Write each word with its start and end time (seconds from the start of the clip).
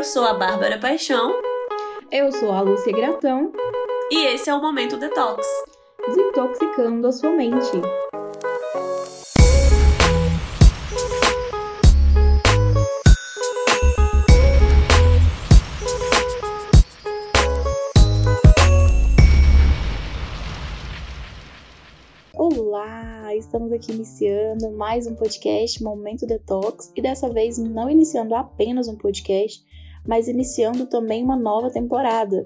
Eu 0.00 0.04
sou 0.04 0.24
a 0.24 0.32
Bárbara 0.32 0.78
Paixão. 0.78 1.30
Eu 2.10 2.32
sou 2.32 2.50
a 2.52 2.62
Lúcia 2.62 2.90
Gratão. 2.90 3.52
E 4.10 4.28
esse 4.28 4.48
é 4.48 4.54
o 4.54 4.58
Momento 4.58 4.96
Detox 4.96 5.46
desintoxicando 6.06 7.06
a 7.06 7.12
sua 7.12 7.28
mente. 7.32 7.70
Olá, 22.32 23.36
estamos 23.36 23.70
aqui 23.70 23.92
iniciando 23.92 24.70
mais 24.70 25.06
um 25.06 25.14
podcast 25.14 25.82
Momento 25.82 26.26
Detox 26.26 26.90
e 26.96 27.02
dessa 27.02 27.28
vez 27.28 27.58
não 27.58 27.90
iniciando 27.90 28.34
apenas 28.34 28.88
um 28.88 28.96
podcast, 28.96 29.62
mas 30.06 30.28
iniciando 30.28 30.86
também 30.86 31.22
uma 31.22 31.36
nova 31.36 31.70
temporada 31.70 32.42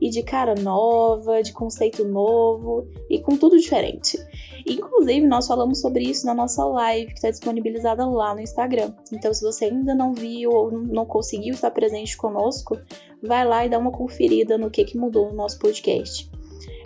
e 0.00 0.10
de 0.10 0.22
cara 0.22 0.54
nova, 0.54 1.42
de 1.42 1.52
conceito 1.52 2.04
novo 2.06 2.86
e 3.10 3.18
com 3.18 3.36
tudo 3.36 3.58
diferente. 3.58 4.18
Inclusive, 4.66 5.26
nós 5.26 5.46
falamos 5.46 5.80
sobre 5.80 6.04
isso 6.04 6.26
na 6.26 6.34
nossa 6.34 6.64
live 6.64 7.08
que 7.08 7.14
está 7.14 7.30
disponibilizada 7.30 8.06
lá 8.06 8.34
no 8.34 8.40
Instagram. 8.40 8.92
Então, 9.12 9.32
se 9.32 9.42
você 9.42 9.66
ainda 9.66 9.94
não 9.94 10.12
viu 10.12 10.50
ou 10.50 10.70
não 10.70 11.04
conseguiu 11.04 11.54
estar 11.54 11.70
presente 11.70 12.16
conosco, 12.16 12.78
vai 13.22 13.46
lá 13.46 13.64
e 13.64 13.68
dá 13.68 13.78
uma 13.78 13.90
conferida 13.90 14.58
no 14.58 14.70
que, 14.70 14.84
que 14.84 14.98
mudou 14.98 15.30
no 15.30 15.34
nosso 15.34 15.58
podcast. 15.58 16.30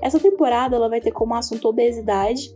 Essa 0.00 0.18
temporada 0.18 0.76
ela 0.76 0.88
vai 0.88 1.00
ter 1.00 1.12
como 1.12 1.34
assunto 1.34 1.68
obesidade 1.68 2.52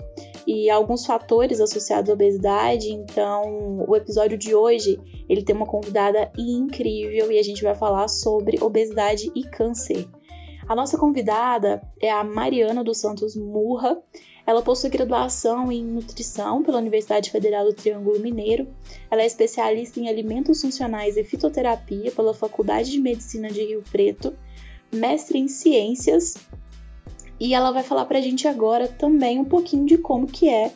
e 0.46 0.70
alguns 0.70 1.04
fatores 1.04 1.60
associados 1.60 2.10
à 2.10 2.12
obesidade. 2.12 2.90
Então, 2.90 3.84
o 3.86 3.96
episódio 3.96 4.38
de 4.38 4.54
hoje 4.54 4.98
ele 5.28 5.42
tem 5.42 5.56
uma 5.56 5.66
convidada 5.66 6.30
incrível 6.38 7.32
e 7.32 7.38
a 7.38 7.42
gente 7.42 7.62
vai 7.62 7.74
falar 7.74 8.08
sobre 8.08 8.62
obesidade 8.62 9.30
e 9.34 9.42
câncer. 9.42 10.06
A 10.68 10.74
nossa 10.74 10.98
convidada 10.98 11.80
é 12.00 12.10
a 12.10 12.24
Mariana 12.24 12.82
dos 12.82 12.98
Santos 12.98 13.36
Murra. 13.36 14.02
Ela 14.44 14.62
possui 14.62 14.90
graduação 14.90 15.70
em 15.70 15.84
nutrição 15.84 16.62
pela 16.62 16.78
Universidade 16.78 17.30
Federal 17.30 17.64
do 17.64 17.72
Triângulo 17.72 18.18
Mineiro. 18.18 18.66
Ela 19.08 19.22
é 19.22 19.26
especialista 19.26 20.00
em 20.00 20.08
alimentos 20.08 20.60
funcionais 20.60 21.16
e 21.16 21.22
fitoterapia 21.22 22.10
pela 22.10 22.34
Faculdade 22.34 22.90
de 22.90 23.00
Medicina 23.00 23.48
de 23.48 23.64
Rio 23.64 23.82
Preto, 23.92 24.36
mestre 24.92 25.38
em 25.38 25.46
ciências. 25.46 26.34
E 27.38 27.54
ela 27.54 27.70
vai 27.70 27.82
falar 27.82 28.04
para 28.06 28.18
a 28.18 28.22
gente 28.22 28.48
agora 28.48 28.88
também 28.88 29.38
um 29.38 29.44
pouquinho 29.44 29.86
de 29.86 29.98
como 29.98 30.26
que 30.26 30.48
é 30.48 30.72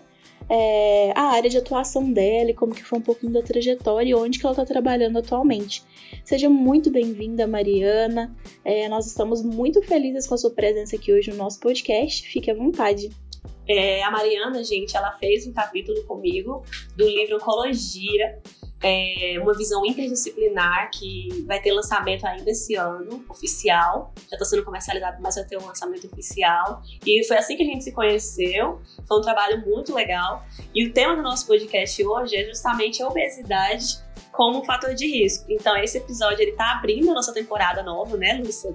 é, 0.51 1.13
a 1.15 1.31
área 1.31 1.49
de 1.49 1.57
atuação 1.57 2.13
dela 2.13 2.51
e 2.51 2.55
como 2.55 2.75
que 2.75 2.83
foi 2.83 2.99
um 2.99 3.03
pouquinho 3.03 3.33
da 3.33 3.41
trajetória 3.41 4.11
e 4.11 4.15
onde 4.15 4.41
que 4.41 4.45
ela 4.45 4.53
está 4.53 4.67
trabalhando 4.67 5.17
atualmente. 5.17 5.85
Seja 6.25 6.51
muito 6.51 6.91
bem-vinda, 6.91 7.47
Mariana. 7.47 8.37
É, 8.65 8.89
nós 8.89 9.07
estamos 9.07 9.43
muito 9.43 9.81
felizes 9.81 10.27
com 10.27 10.35
a 10.35 10.39
sua 10.39 10.51
presença 10.51 10.97
aqui 10.97 11.13
hoje 11.13 11.31
no 11.31 11.37
nosso 11.37 11.61
podcast. 11.61 12.27
Fique 12.29 12.51
à 12.51 12.55
vontade. 12.55 13.11
É, 13.69 14.03
a 14.03 14.11
Mariana, 14.11 14.65
gente, 14.65 14.97
ela 14.97 15.13
fez 15.13 15.47
um 15.47 15.53
capítulo 15.53 16.03
comigo 16.03 16.65
do 16.97 17.07
livro 17.07 17.37
Oncologia, 17.37 18.41
é 18.83 19.39
uma 19.41 19.55
visão 19.55 19.85
interdisciplinar 19.85 20.91
que 20.91 21.45
vai 21.47 21.61
ter 21.61 21.73
lançamento 21.73 22.27
ainda 22.27 22.51
esse 22.51 22.75
ano, 22.77 23.25
oficial. 23.29 24.13
Já 24.29 24.37
está 24.37 24.45
sendo 24.45 24.65
comercializado, 24.65 25.19
mas 25.21 25.35
vai 25.35 25.45
ter 25.45 25.59
um 25.59 25.67
lançamento 25.67 26.07
oficial. 26.07 26.83
E 27.05 27.27
foi 27.27 27.37
assim 27.37 27.57
que 27.57 27.63
a 27.63 27.67
gente 27.67 27.85
se 27.85 27.93
conheceu. 27.93 28.81
Foi 29.07 29.19
um 29.19 29.21
trabalho 29.21 29.63
muito 29.67 29.95
legal. 29.95 30.45
E 30.75 30.87
o 30.87 30.93
tema 30.93 31.15
do 31.15 31.23
nosso 31.23 31.47
podcast 31.47 32.03
hoje 32.05 32.37
é 32.37 32.45
justamente 32.45 33.03
a 33.03 33.09
obesidade 33.09 34.01
como 34.33 34.61
um 34.61 34.65
fator 34.65 34.95
de 34.95 35.07
risco. 35.07 35.45
Então, 35.51 35.77
esse 35.77 35.99
episódio 35.99 36.41
ele 36.41 36.53
tá 36.53 36.73
abrindo 36.73 37.11
a 37.11 37.15
nossa 37.15 37.35
temporada 37.35 37.83
nova, 37.83 38.17
né, 38.17 38.41
Lúcia? 38.43 38.75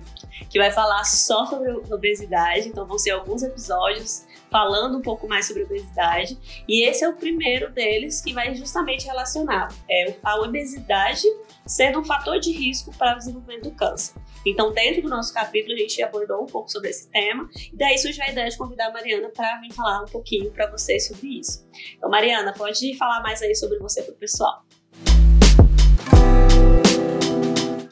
Que 0.50 0.60
vai 0.60 0.72
falar 0.72 1.04
só 1.06 1.46
sobre 1.46 1.72
obesidade. 1.92 2.68
Então, 2.68 2.86
vão 2.86 3.00
ser 3.00 3.12
alguns 3.12 3.42
episódios 3.42 4.26
falando 4.56 5.00
um 5.00 5.02
pouco 5.02 5.28
mais 5.28 5.48
sobre 5.48 5.64
obesidade. 5.64 6.40
E 6.66 6.88
esse 6.88 7.04
é 7.04 7.10
o 7.10 7.14
primeiro 7.14 7.74
deles 7.74 8.22
que 8.22 8.32
vai 8.32 8.56
justamente 8.56 9.06
relacionar 9.06 9.68
é, 9.90 10.16
a 10.24 10.40
obesidade 10.40 11.24
sendo 11.66 12.00
um 12.00 12.06
fator 12.06 12.40
de 12.40 12.54
risco 12.54 12.96
para 12.98 13.16
o 13.16 13.18
desenvolvimento 13.18 13.64
do 13.64 13.72
câncer. 13.72 14.16
Então, 14.46 14.72
dentro 14.72 15.02
do 15.02 15.10
nosso 15.10 15.34
capítulo, 15.34 15.74
a 15.74 15.78
gente 15.78 16.02
abordou 16.02 16.42
um 16.42 16.46
pouco 16.46 16.72
sobre 16.72 16.90
esse 16.90 17.12
tema, 17.12 17.50
e 17.74 17.76
daí 17.76 17.98
surgiu 17.98 18.24
a 18.24 18.30
ideia 18.30 18.48
de 18.48 18.58
convidar 18.58 18.88
a 18.88 18.92
Mariana 18.94 19.28
para 19.28 19.60
vir 19.60 19.74
falar 19.74 20.04
um 20.04 20.06
pouquinho 20.06 20.50
para 20.52 20.72
vocês 20.72 21.06
sobre 21.06 21.38
isso. 21.38 21.68
Então, 21.98 22.10
Mariana, 22.10 22.54
pode 22.54 22.96
falar 22.96 23.22
mais 23.22 23.42
aí 23.42 23.54
sobre 23.56 23.78
você 23.80 24.04
para 24.04 24.14
o 24.14 24.18
pessoal. 24.18 24.64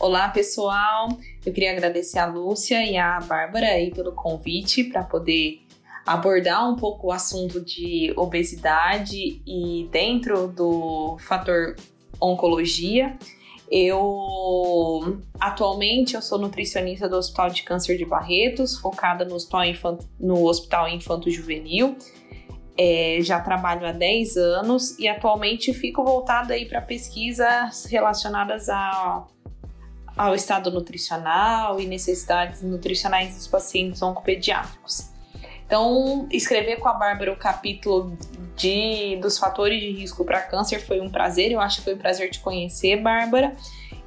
Olá, 0.03 0.27
pessoal. 0.27 1.07
Eu 1.45 1.53
queria 1.53 1.71
agradecer 1.71 2.19
a 2.19 2.25
Lúcia 2.25 2.85
e 2.85 2.97
a 2.97 3.19
Bárbara 3.21 3.67
aí 3.67 3.89
pelo 3.89 4.11
convite 4.11 4.83
para 4.83 5.01
poder 5.01 5.62
abordar 6.05 6.69
um 6.69 6.75
pouco 6.75 7.07
o 7.07 7.11
assunto 7.11 7.61
de 7.61 8.13
obesidade 8.15 9.41
e 9.45 9.87
dentro 9.91 10.47
do 10.47 11.17
fator 11.19 11.75
oncologia. 12.19 13.17
Eu 13.71 15.19
atualmente 15.39 16.13
eu 16.15 16.21
sou 16.21 16.37
nutricionista 16.37 17.09
do 17.09 17.15
Hospital 17.15 17.49
de 17.49 17.63
Câncer 17.63 17.97
de 17.97 18.05
Barretos, 18.05 18.77
focada 18.77 19.25
no 19.25 19.35
Hospital, 19.35 19.65
Infanto, 19.65 20.07
no 20.19 20.45
hospital 20.45 20.87
Infanto 20.89 21.29
Juvenil. 21.29 21.95
É, 22.77 23.19
já 23.21 23.39
trabalho 23.39 23.85
há 23.85 23.91
10 23.91 24.35
anos 24.35 24.97
e 24.97 25.07
atualmente 25.07 25.73
fico 25.73 26.03
voltada 26.03 26.55
aí 26.55 26.65
para 26.65 26.81
pesquisas 26.81 27.85
relacionadas 27.85 28.67
a, 28.67 29.25
ao 30.17 30.33
estado 30.33 30.71
nutricional 30.71 31.79
e 31.79 31.85
necessidades 31.85 32.63
nutricionais 32.63 33.35
dos 33.35 33.47
pacientes 33.47 34.01
oncopediátricos. 34.01 35.12
Então, 35.73 36.27
escrever 36.29 36.77
com 36.77 36.87
a 36.87 36.93
Bárbara 36.93 37.33
o 37.33 37.35
capítulo 37.35 38.15
de, 38.55 39.17
dos 39.19 39.39
fatores 39.39 39.81
de 39.81 39.89
risco 39.89 40.23
para 40.23 40.39
câncer 40.39 40.77
foi 40.77 41.01
um 41.01 41.09
prazer. 41.09 41.51
Eu 41.51 41.59
acho 41.59 41.77
que 41.77 41.85
foi 41.85 41.95
um 41.95 41.97
prazer 41.97 42.29
te 42.29 42.39
conhecer, 42.41 43.01
Bárbara. 43.01 43.55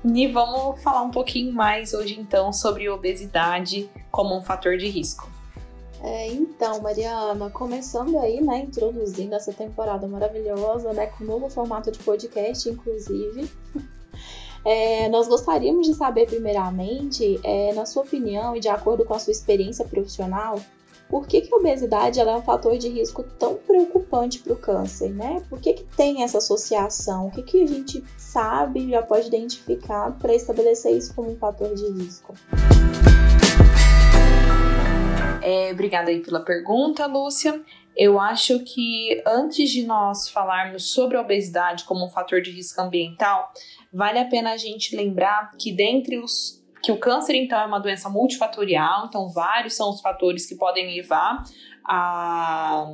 E 0.05 0.29
vamos 0.29 0.81
falar 0.81 1.03
um 1.03 1.11
pouquinho 1.11 1.53
mais 1.53 1.93
hoje, 1.93 2.21
então, 2.21 2.53
sobre 2.53 2.89
obesidade 2.89 3.91
como 4.13 4.37
um 4.37 4.43
fator 4.43 4.77
de 4.77 4.87
risco. 4.89 5.29
É, 6.05 6.29
então, 6.29 6.81
Mariana, 6.81 7.51
começando 7.51 8.17
aí, 8.21 8.41
né, 8.41 8.61
introduzindo 8.61 9.35
essa 9.35 9.53
temporada 9.53 10.07
maravilhosa, 10.07 10.93
né, 10.93 11.07
com 11.07 11.25
um 11.25 11.27
novo 11.27 11.51
formato 11.51 11.91
de 11.91 11.99
podcast, 11.99 12.69
inclusive. 12.69 13.51
É, 14.65 15.09
nós 15.09 15.29
gostaríamos 15.29 15.87
de 15.87 15.95
saber, 15.95 16.27
primeiramente, 16.27 17.41
é, 17.45 17.73
na 17.73 17.87
sua 17.87 18.03
opinião 18.03 18.57
e 18.57 18.59
de 18.61 18.69
acordo 18.69 19.05
com 19.05 19.15
a 19.15 19.19
sua 19.19 19.31
experiência 19.31 19.85
profissional, 19.85 20.61
por 21.09 21.27
que, 21.27 21.41
que 21.41 21.55
a 21.55 21.57
obesidade 21.57 22.21
é 22.21 22.37
um 22.37 22.43
fator 22.43 22.77
de 22.77 22.89
risco 22.89 23.23
tão 23.23 23.55
preocupante 23.55 24.41
para 24.41 24.53
o 24.53 24.57
câncer, 24.57 25.11
né? 25.11 25.43
Por 25.49 25.61
que, 25.61 25.73
que 25.75 25.85
tem 25.97 26.23
essa 26.23 26.39
associação? 26.39 27.29
O 27.29 27.31
que, 27.31 27.43
que 27.43 27.63
a 27.63 27.67
gente 27.67 28.03
sabe, 28.17 28.91
já 28.91 29.03
pode 29.03 29.29
identificar 29.29 30.11
para 30.19 30.35
estabelecer 30.35 30.97
isso 30.97 31.15
como 31.15 31.31
um 31.31 31.37
fator 31.37 31.73
de 31.75 31.89
risco? 31.91 32.35
É, 35.43 35.71
obrigada 35.71 36.11
aí 36.11 36.21
pela 36.21 36.41
pergunta, 36.41 37.07
Lúcia. 37.07 37.63
Eu 37.97 38.19
acho 38.21 38.59
que 38.65 39.23
antes 39.25 39.71
de 39.71 39.87
nós 39.87 40.29
falarmos 40.29 40.93
sobre 40.93 41.17
a 41.17 41.21
obesidade 41.21 41.85
como 41.85 42.05
um 42.05 42.11
fator 42.11 42.43
de 42.43 42.51
risco 42.51 42.81
ambiental, 42.83 43.53
vale 43.93 44.19
a 44.19 44.25
pena 44.25 44.53
a 44.53 44.57
gente 44.57 44.97
lembrar 44.97 45.53
que 45.57 45.73
dentre 45.73 46.19
os 46.19 46.66
que 46.87 46.93
o 46.93 46.97
câncer, 46.97 47.35
então, 47.35 47.61
é 47.61 47.67
uma 47.67 47.81
doença 47.81 48.09
multifatorial, 48.09 49.07
então, 49.07 49.29
vários 49.29 49.75
são 49.75 49.91
os 49.91 50.01
fatores 50.01 50.47
que 50.47 50.55
podem 50.55 50.95
levar 50.95 51.43
a, 51.85 52.87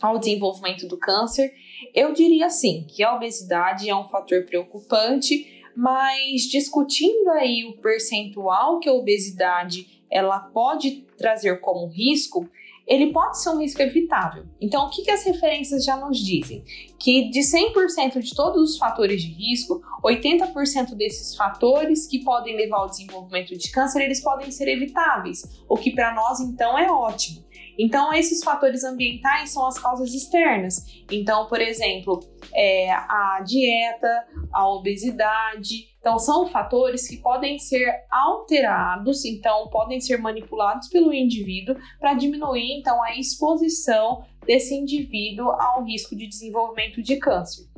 ao 0.00 0.16
desenvolvimento 0.16 0.86
do 0.86 0.96
câncer. 0.96 1.52
Eu 1.92 2.12
diria 2.12 2.46
assim 2.46 2.86
que 2.88 3.02
a 3.02 3.12
obesidade 3.16 3.90
é 3.90 3.96
um 3.96 4.06
fator 4.06 4.44
preocupante, 4.44 5.60
mas 5.76 6.42
discutindo 6.42 7.30
aí 7.30 7.64
o 7.64 7.78
percentual 7.78 8.78
que 8.78 8.88
a 8.88 8.92
obesidade 8.92 10.04
ela 10.08 10.38
pode 10.38 11.04
trazer 11.18 11.58
como 11.58 11.88
risco, 11.88 12.48
ele 12.86 13.12
pode 13.12 13.42
ser 13.42 13.50
um 13.50 13.58
risco 13.58 13.82
evitável. 13.82 14.46
Então, 14.60 14.86
o 14.86 14.90
que, 14.90 15.02
que 15.02 15.10
as 15.10 15.24
referências 15.24 15.84
já 15.84 15.96
nos 15.96 16.16
dizem? 16.16 16.62
Que 17.00 17.30
de 17.30 17.40
100% 17.40 18.20
de 18.20 18.34
todos 18.34 18.72
os 18.72 18.78
fatores 18.78 19.22
de 19.22 19.32
risco, 19.32 19.80
80% 20.04 20.94
desses 20.94 21.34
fatores 21.34 22.06
que 22.06 22.22
podem 22.22 22.56
levar 22.56 22.78
ao 22.78 22.90
desenvolvimento 22.90 23.56
de 23.56 23.70
câncer, 23.70 24.02
eles 24.02 24.22
podem 24.22 24.50
ser 24.50 24.68
evitáveis, 24.68 25.42
o 25.68 25.76
que 25.76 25.92
para 25.92 26.14
nós 26.14 26.40
então 26.40 26.78
é 26.78 26.90
ótimo. 26.90 27.44
Então, 27.78 28.12
esses 28.12 28.44
fatores 28.44 28.84
ambientais 28.84 29.52
são 29.52 29.66
as 29.66 29.78
causas 29.78 30.12
externas. 30.12 30.84
Então, 31.10 31.46
por 31.46 31.62
exemplo, 31.62 32.20
é, 32.54 32.92
a 32.92 33.42
dieta, 33.42 34.26
a 34.52 34.68
obesidade. 34.68 35.88
Então, 35.98 36.18
são 36.18 36.46
fatores 36.46 37.08
que 37.08 37.16
podem 37.16 37.58
ser 37.58 37.90
alterados, 38.10 39.24
então, 39.24 39.68
podem 39.68 39.98
ser 39.98 40.18
manipulados 40.18 40.88
pelo 40.88 41.10
indivíduo 41.12 41.74
para 41.98 42.12
diminuir, 42.12 42.78
então, 42.78 43.02
a 43.02 43.16
exposição 43.18 44.24
desse 44.46 44.74
indivíduo 44.74 45.50
ao 45.50 45.84
risco 45.84 46.16
de 46.16 46.26
desenvolvimento 46.26 47.02
de 47.02 47.16
câncer. 47.16 47.68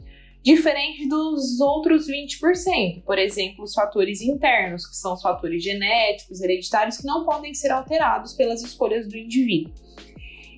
diferente 0.43 1.09
dos 1.09 1.61
outros 1.61 2.09
20%, 2.09 3.05
por 3.05 3.17
exemplo, 3.17 3.63
os 3.63 3.75
fatores 3.75 4.21
internos, 4.21 4.85
que 4.85 4.97
são 4.97 5.15
os 5.15 5.23
fatores 5.23 5.63
genéticos, 5.63 6.41
hereditários, 6.41 6.97
que 6.97 7.07
não 7.07 7.25
podem 7.25 7.55
ser 7.55 7.71
alterados 7.71 8.33
pelas 8.33 8.61
escolhas 8.61 9.07
do 9.07 9.17
indivíduo. 9.17 9.73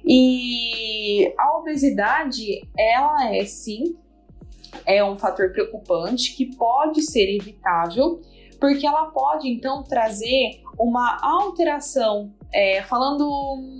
E 0.06 1.32
a 1.38 1.58
obesidade, 1.58 2.66
ela 2.78 3.34
é 3.34 3.44
sim 3.44 3.96
é 4.86 5.04
um 5.04 5.16
fator 5.16 5.52
preocupante 5.52 6.34
que 6.34 6.54
pode 6.56 7.02
ser 7.02 7.32
evitável, 7.34 8.20
porque 8.60 8.86
ela 8.86 9.06
pode 9.06 9.48
então 9.48 9.82
trazer 9.82 10.62
uma 10.78 11.18
alteração, 11.22 12.32
é, 12.52 12.82
falando 12.82 13.28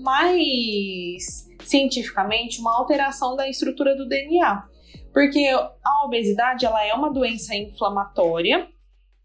mais 0.03 1.49
cientificamente, 1.63 2.61
uma 2.61 2.77
alteração 2.77 3.37
da 3.37 3.49
estrutura 3.49 3.97
do 3.97 4.09
DNA. 4.09 4.65
Porque 5.13 5.47
a 5.85 6.05
obesidade 6.05 6.67
ela 6.67 6.85
é 6.85 6.93
uma 6.93 7.13
doença 7.13 7.55
inflamatória 7.55 8.69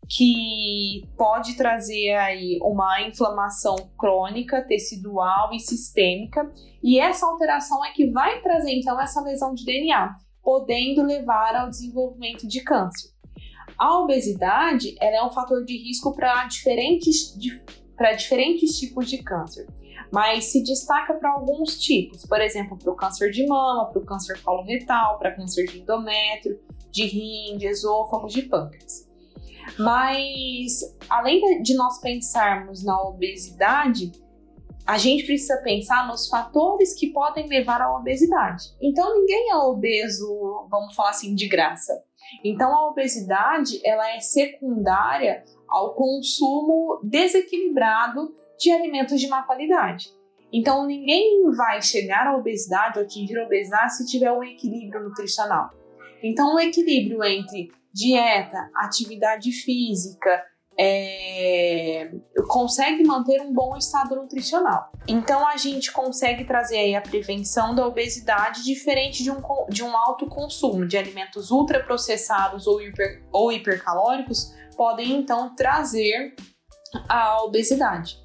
que 0.09 1.07
pode 1.15 1.55
trazer 1.55 2.15
aí 2.15 2.57
uma 2.63 3.01
inflamação 3.03 3.75
crônica, 3.95 4.65
tecidual 4.67 5.53
e 5.53 5.59
sistêmica, 5.59 6.51
e 6.81 6.99
essa 6.99 7.27
alteração 7.27 7.85
é 7.85 7.91
que 7.91 8.09
vai 8.09 8.41
trazer 8.41 8.71
então 8.71 8.99
essa 8.99 9.21
lesão 9.21 9.53
de 9.53 9.63
DNA, 9.63 10.15
podendo 10.41 11.03
levar 11.03 11.55
ao 11.55 11.69
desenvolvimento 11.69 12.47
de 12.47 12.61
câncer. 12.63 13.11
A 13.77 14.00
obesidade 14.00 14.95
ela 15.00 15.18
é 15.18 15.24
um 15.24 15.31
fator 15.31 15.63
de 15.63 15.77
risco 15.77 16.13
para 16.16 16.45
diferentes, 16.45 17.36
para 17.95 18.13
diferentes 18.13 18.77
tipos 18.77 19.10
de 19.10 19.24
câncer, 19.24 19.68
mas 20.12 20.45
se 20.45 20.63
destaca 20.63 21.13
para 21.13 21.31
alguns 21.31 21.80
tipos, 21.80 22.25
por 22.25 22.42
exemplo, 22.42 22.77
para 22.77 22.92
o 22.92 22.95
câncer 22.95 23.31
de 23.31 23.45
mama, 23.45 23.89
para 23.92 24.01
o 24.01 24.06
câncer 24.06 24.42
coloretal, 24.42 25.19
para 25.19 25.36
câncer 25.36 25.66
de 25.66 25.80
endométrio, 25.80 26.60
de 26.92 27.06
rim, 27.06 27.57
de 27.57 27.68
esôfago, 27.68 28.27
de 28.27 28.44
pâncreas. 28.44 29.07
Mas, 29.77 30.98
além 31.10 31.62
de 31.62 31.75
nós 31.75 32.00
pensarmos 32.01 32.83
na 32.83 33.00
obesidade, 33.01 34.12
a 34.86 34.98
gente 34.98 35.24
precisa 35.24 35.57
pensar 35.57 36.07
nos 36.07 36.27
fatores 36.27 36.95
que 36.95 37.13
podem 37.13 37.48
levar 37.48 37.80
à 37.80 37.95
obesidade. 37.95 38.75
Então, 38.81 39.13
ninguém 39.13 39.51
é 39.51 39.56
obeso, 39.56 40.68
vamos 40.69 40.95
falar 40.95 41.12
assim, 41.12 41.36
de 41.36 41.48
graça. 41.48 42.04
Então, 42.43 42.73
a 42.73 42.89
obesidade 42.89 43.79
ela 43.85 44.15
é 44.15 44.19
secundária 44.19 45.43
ao 45.67 45.93
consumo 45.93 46.99
desequilibrado 47.03 48.35
de 48.57 48.71
alimentos 48.71 49.19
de 49.19 49.27
má 49.27 49.43
qualidade. 49.43 50.09
Então, 50.51 50.85
ninguém 50.85 51.49
vai 51.51 51.81
chegar 51.81 52.27
à 52.27 52.35
obesidade 52.35 52.97
ou 52.97 53.05
atingir 53.05 53.37
a 53.37 53.45
obesidade 53.45 53.95
se 53.95 54.07
tiver 54.07 54.31
um 54.31 54.43
equilíbrio 54.43 55.03
nutricional. 55.03 55.69
Então, 56.23 56.55
o 56.55 56.59
equilíbrio 56.59 57.23
entre 57.23 57.71
dieta, 57.93 58.69
atividade 58.75 59.51
física, 59.51 60.43
é, 60.81 62.09
consegue 62.47 63.03
manter 63.03 63.41
um 63.41 63.51
bom 63.51 63.75
estado 63.75 64.15
nutricional. 64.15 64.89
Então 65.05 65.45
a 65.45 65.57
gente 65.57 65.91
consegue 65.91 66.45
trazer 66.45 66.77
aí 66.77 66.95
a 66.95 67.01
prevenção 67.01 67.75
da 67.75 67.85
obesidade 67.85 68.63
diferente 68.63 69.21
de 69.21 69.29
um, 69.29 69.41
de 69.67 69.83
um 69.83 69.97
alto 69.97 70.25
consumo 70.27 70.87
de 70.87 70.97
alimentos 70.97 71.51
ultraprocessados 71.51 72.65
ou, 72.65 72.81
hiper, 72.81 73.25
ou 73.29 73.51
hipercalóricos, 73.51 74.53
podem 74.77 75.17
então 75.17 75.53
trazer 75.53 76.33
a 77.09 77.43
obesidade 77.43 78.17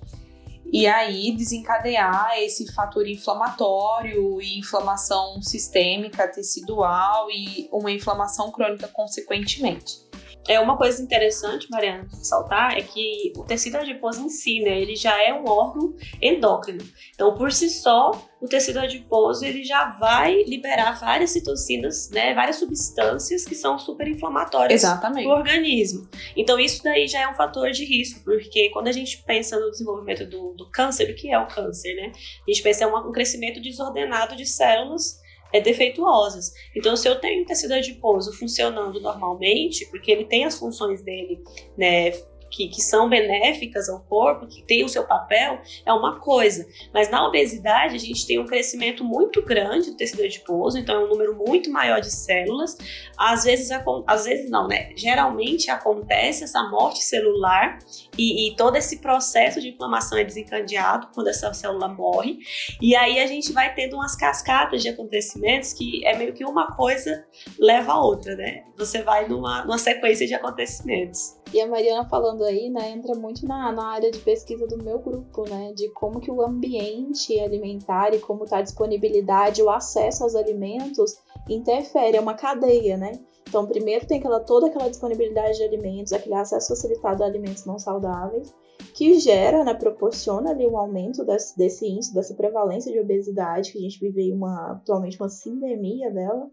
e 0.72 0.86
aí 0.86 1.32
desencadear 1.36 2.32
esse 2.38 2.72
fator 2.72 3.06
inflamatório 3.06 4.40
e 4.40 4.58
inflamação 4.58 5.40
sistêmica, 5.42 6.26
tecidual 6.28 7.30
e 7.30 7.68
uma 7.72 7.90
inflamação 7.90 8.50
crônica 8.50 8.88
consequentemente. 8.88 10.04
É 10.46 10.60
uma 10.60 10.76
coisa 10.76 11.02
interessante, 11.02 11.68
Mariana, 11.70 12.06
ressaltar 12.12 12.76
é 12.76 12.82
que 12.82 13.32
o 13.36 13.44
tecido 13.44 13.76
adiposo 13.76 14.20
em 14.20 14.28
si, 14.28 14.60
né, 14.60 14.78
ele 14.80 14.94
já 14.94 15.22
é 15.22 15.32
um 15.32 15.48
órgão 15.48 15.94
endócrino. 16.20 16.84
Então, 17.14 17.34
por 17.34 17.50
si 17.50 17.70
só, 17.70 18.10
o 18.40 18.46
tecido 18.46 18.78
adiposo 18.78 19.44
ele 19.44 19.64
já 19.64 19.90
vai 19.98 20.42
liberar 20.42 21.00
várias 21.00 21.30
citocinas, 21.30 22.10
né, 22.10 22.34
várias 22.34 22.56
substâncias 22.56 23.44
que 23.44 23.54
são 23.54 23.78
super 23.78 24.06
inflamatórias 24.06 24.82
do 25.24 25.30
organismo. 25.30 26.08
Então, 26.36 26.60
isso 26.60 26.82
daí 26.82 27.08
já 27.08 27.22
é 27.22 27.28
um 27.28 27.34
fator 27.34 27.70
de 27.70 27.84
risco, 27.84 28.22
porque 28.22 28.68
quando 28.70 28.88
a 28.88 28.92
gente 28.92 29.22
pensa 29.24 29.58
no 29.58 29.70
desenvolvimento 29.70 30.26
do, 30.26 30.52
do 30.52 30.70
câncer, 30.70 31.10
o 31.10 31.14
que 31.14 31.32
é 31.32 31.38
o 31.38 31.46
câncer, 31.46 31.94
né? 31.94 32.12
A 32.46 32.50
gente 32.50 32.62
pensa 32.62 32.84
em 32.84 32.86
um 32.86 33.12
crescimento 33.12 33.62
desordenado 33.62 34.36
de 34.36 34.44
células 34.44 35.23
é, 35.54 35.60
defeituosas. 35.60 36.52
Então, 36.74 36.96
se 36.96 37.08
eu 37.08 37.20
tenho 37.20 37.42
um 37.42 37.46
tecido 37.46 37.74
adiposo 37.74 38.36
funcionando 38.36 39.00
normalmente, 39.00 39.86
porque 39.86 40.10
ele 40.10 40.24
tem 40.24 40.44
as 40.44 40.58
funções 40.58 41.00
dele, 41.00 41.40
né, 41.78 42.10
que, 42.54 42.68
que 42.68 42.80
são 42.80 43.08
benéficas 43.08 43.88
ao 43.88 44.00
corpo, 44.00 44.46
que 44.46 44.62
tem 44.62 44.84
o 44.84 44.88
seu 44.88 45.04
papel, 45.04 45.60
é 45.84 45.92
uma 45.92 46.20
coisa. 46.20 46.66
Mas 46.92 47.10
na 47.10 47.26
obesidade, 47.26 47.96
a 47.96 47.98
gente 47.98 48.26
tem 48.26 48.38
um 48.38 48.46
crescimento 48.46 49.02
muito 49.02 49.42
grande 49.42 49.90
do 49.90 49.96
tecido 49.96 50.22
adiposo, 50.22 50.78
então 50.78 51.00
é 51.00 51.04
um 51.04 51.08
número 51.08 51.34
muito 51.34 51.70
maior 51.70 52.00
de 52.00 52.10
células. 52.10 52.76
Às 53.18 53.44
vezes, 53.44 53.70
às 54.06 54.24
vezes 54.24 54.50
não, 54.50 54.68
né? 54.68 54.92
Geralmente 54.96 55.68
acontece 55.70 56.44
essa 56.44 56.62
morte 56.70 57.02
celular 57.02 57.78
e, 58.16 58.48
e 58.48 58.56
todo 58.56 58.76
esse 58.76 58.98
processo 58.98 59.60
de 59.60 59.70
inflamação 59.70 60.16
é 60.16 60.24
desencadeado 60.24 61.08
quando 61.12 61.28
essa 61.28 61.52
célula 61.52 61.88
morre. 61.88 62.38
E 62.80 62.94
aí 62.94 63.18
a 63.18 63.26
gente 63.26 63.52
vai 63.52 63.74
tendo 63.74 63.96
umas 63.96 64.14
cascatas 64.14 64.82
de 64.82 64.88
acontecimentos 64.88 65.72
que 65.72 66.06
é 66.06 66.16
meio 66.16 66.32
que 66.32 66.44
uma 66.44 66.76
coisa 66.76 67.26
leva 67.58 67.92
a 67.92 68.00
outra, 68.00 68.36
né? 68.36 68.64
Você 68.76 69.02
vai 69.02 69.26
numa, 69.26 69.64
numa 69.64 69.78
sequência 69.78 70.26
de 70.26 70.34
acontecimentos. 70.34 71.36
E 71.54 71.60
a 71.60 71.68
Mariana 71.68 72.04
falando 72.08 72.42
aí, 72.42 72.68
né, 72.68 72.90
entra 72.90 73.14
muito 73.14 73.46
na, 73.46 73.70
na 73.70 73.86
área 73.86 74.10
de 74.10 74.18
pesquisa 74.18 74.66
do 74.66 74.82
meu 74.82 74.98
grupo, 74.98 75.48
né, 75.48 75.72
de 75.72 75.88
como 75.90 76.18
que 76.18 76.28
o 76.28 76.42
ambiente 76.42 77.38
alimentar 77.38 78.12
e 78.12 78.18
como 78.18 78.44
tá 78.44 78.58
a 78.58 78.62
disponibilidade, 78.62 79.62
o 79.62 79.70
acesso 79.70 80.24
aos 80.24 80.34
alimentos 80.34 81.16
interfere, 81.48 82.16
é 82.16 82.20
uma 82.20 82.34
cadeia, 82.34 82.96
né? 82.96 83.20
Então, 83.48 83.66
primeiro 83.66 84.04
tem 84.04 84.18
aquela, 84.18 84.40
toda 84.40 84.66
aquela 84.66 84.90
disponibilidade 84.90 85.58
de 85.58 85.62
alimentos, 85.62 86.12
aquele 86.12 86.34
acesso 86.34 86.74
facilitado 86.74 87.22
a 87.22 87.26
alimentos 87.26 87.64
não 87.64 87.78
saudáveis, 87.78 88.52
que 88.92 89.20
gera, 89.20 89.62
né, 89.62 89.74
proporciona 89.74 90.50
ali 90.50 90.66
um 90.66 90.76
aumento 90.76 91.24
desse, 91.24 91.56
desse 91.56 91.86
índice, 91.86 92.12
dessa 92.12 92.34
prevalência 92.34 92.90
de 92.90 92.98
obesidade, 92.98 93.70
que 93.70 93.78
a 93.78 93.82
gente 93.82 94.00
vive 94.00 94.32
uma, 94.32 94.72
atualmente 94.72 95.20
uma 95.20 95.28
sindemia 95.28 96.10
dela. 96.10 96.50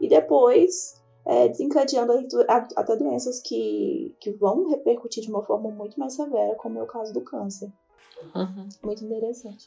E 0.00 0.08
depois 0.08 1.01
é, 1.24 1.48
desencadeando 1.48 2.12
até 2.48 2.96
doenças 2.96 3.40
que, 3.40 4.14
que 4.20 4.32
vão 4.32 4.68
repercutir 4.68 5.22
de 5.22 5.30
uma 5.30 5.42
forma 5.42 5.70
muito 5.70 5.98
mais 5.98 6.14
severa, 6.14 6.54
como 6.56 6.78
é 6.78 6.82
o 6.82 6.86
caso 6.86 7.12
do 7.12 7.20
câncer. 7.20 7.72
Uhum. 8.34 8.68
Muito 8.82 9.04
interessante. 9.04 9.66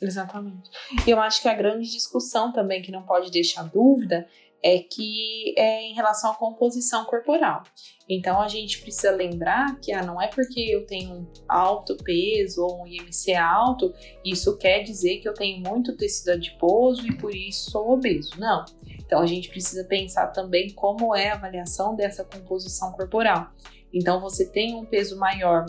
Exatamente. 0.00 0.70
E 1.06 1.10
eu 1.10 1.20
acho 1.20 1.42
que 1.42 1.48
a 1.48 1.54
grande 1.54 1.90
discussão 1.90 2.52
também, 2.52 2.82
que 2.82 2.90
não 2.90 3.02
pode 3.02 3.30
deixar 3.30 3.64
dúvida, 3.64 4.26
é 4.62 4.78
que 4.78 5.54
é 5.56 5.82
em 5.82 5.94
relação 5.94 6.32
à 6.32 6.34
composição 6.34 7.04
corporal. 7.04 7.62
Então 8.08 8.40
a 8.40 8.48
gente 8.48 8.80
precisa 8.80 9.10
lembrar 9.10 9.78
que 9.80 9.92
ah, 9.92 10.04
não 10.04 10.20
é 10.20 10.28
porque 10.28 10.60
eu 10.60 10.86
tenho 10.86 11.14
um 11.14 11.26
alto 11.48 11.96
peso 11.96 12.62
ou 12.62 12.82
um 12.82 12.86
IMC 12.86 13.34
alto, 13.34 13.94
isso 14.24 14.56
quer 14.58 14.82
dizer 14.82 15.18
que 15.18 15.28
eu 15.28 15.34
tenho 15.34 15.60
muito 15.60 15.96
tecido 15.96 16.32
adiposo 16.32 17.06
e 17.06 17.16
por 17.16 17.34
isso 17.34 17.70
sou 17.70 17.90
obeso. 17.90 18.38
Não. 18.38 18.64
Então 19.10 19.22
a 19.22 19.26
gente 19.26 19.48
precisa 19.48 19.82
pensar 19.82 20.28
também 20.28 20.72
como 20.72 21.16
é 21.16 21.30
a 21.30 21.34
avaliação 21.34 21.96
dessa 21.96 22.24
composição 22.24 22.92
corporal. 22.92 23.50
Então 23.92 24.20
você 24.20 24.48
tem 24.48 24.76
um 24.76 24.86
peso 24.86 25.18
maior 25.18 25.66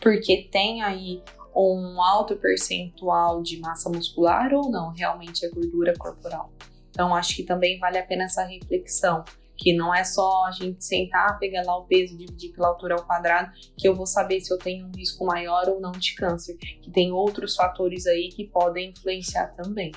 porque 0.00 0.48
tem 0.50 0.82
aí 0.82 1.22
um 1.54 2.00
alto 2.00 2.34
percentual 2.34 3.42
de 3.42 3.60
massa 3.60 3.90
muscular 3.90 4.54
ou 4.54 4.70
não, 4.70 4.90
realmente 4.90 5.44
é 5.44 5.50
gordura 5.50 5.92
corporal. 5.98 6.50
Então 6.88 7.14
acho 7.14 7.36
que 7.36 7.42
também 7.42 7.78
vale 7.78 7.98
a 7.98 8.06
pena 8.06 8.24
essa 8.24 8.42
reflexão, 8.42 9.22
que 9.54 9.76
não 9.76 9.94
é 9.94 10.02
só 10.02 10.46
a 10.46 10.50
gente 10.52 10.82
sentar, 10.82 11.38
pegar 11.38 11.64
lá 11.66 11.76
o 11.76 11.84
peso, 11.84 12.16
dividir 12.16 12.54
pela 12.54 12.68
altura 12.68 12.94
ao 12.94 13.04
quadrado, 13.04 13.52
que 13.76 13.86
eu 13.86 13.94
vou 13.94 14.06
saber 14.06 14.40
se 14.40 14.50
eu 14.50 14.56
tenho 14.56 14.86
um 14.86 14.92
risco 14.96 15.26
maior 15.26 15.68
ou 15.68 15.78
não 15.78 15.92
de 15.92 16.14
câncer, 16.14 16.56
que 16.56 16.90
tem 16.90 17.12
outros 17.12 17.54
fatores 17.54 18.06
aí 18.06 18.30
que 18.30 18.46
podem 18.48 18.94
influenciar 18.96 19.48
também. 19.48 19.92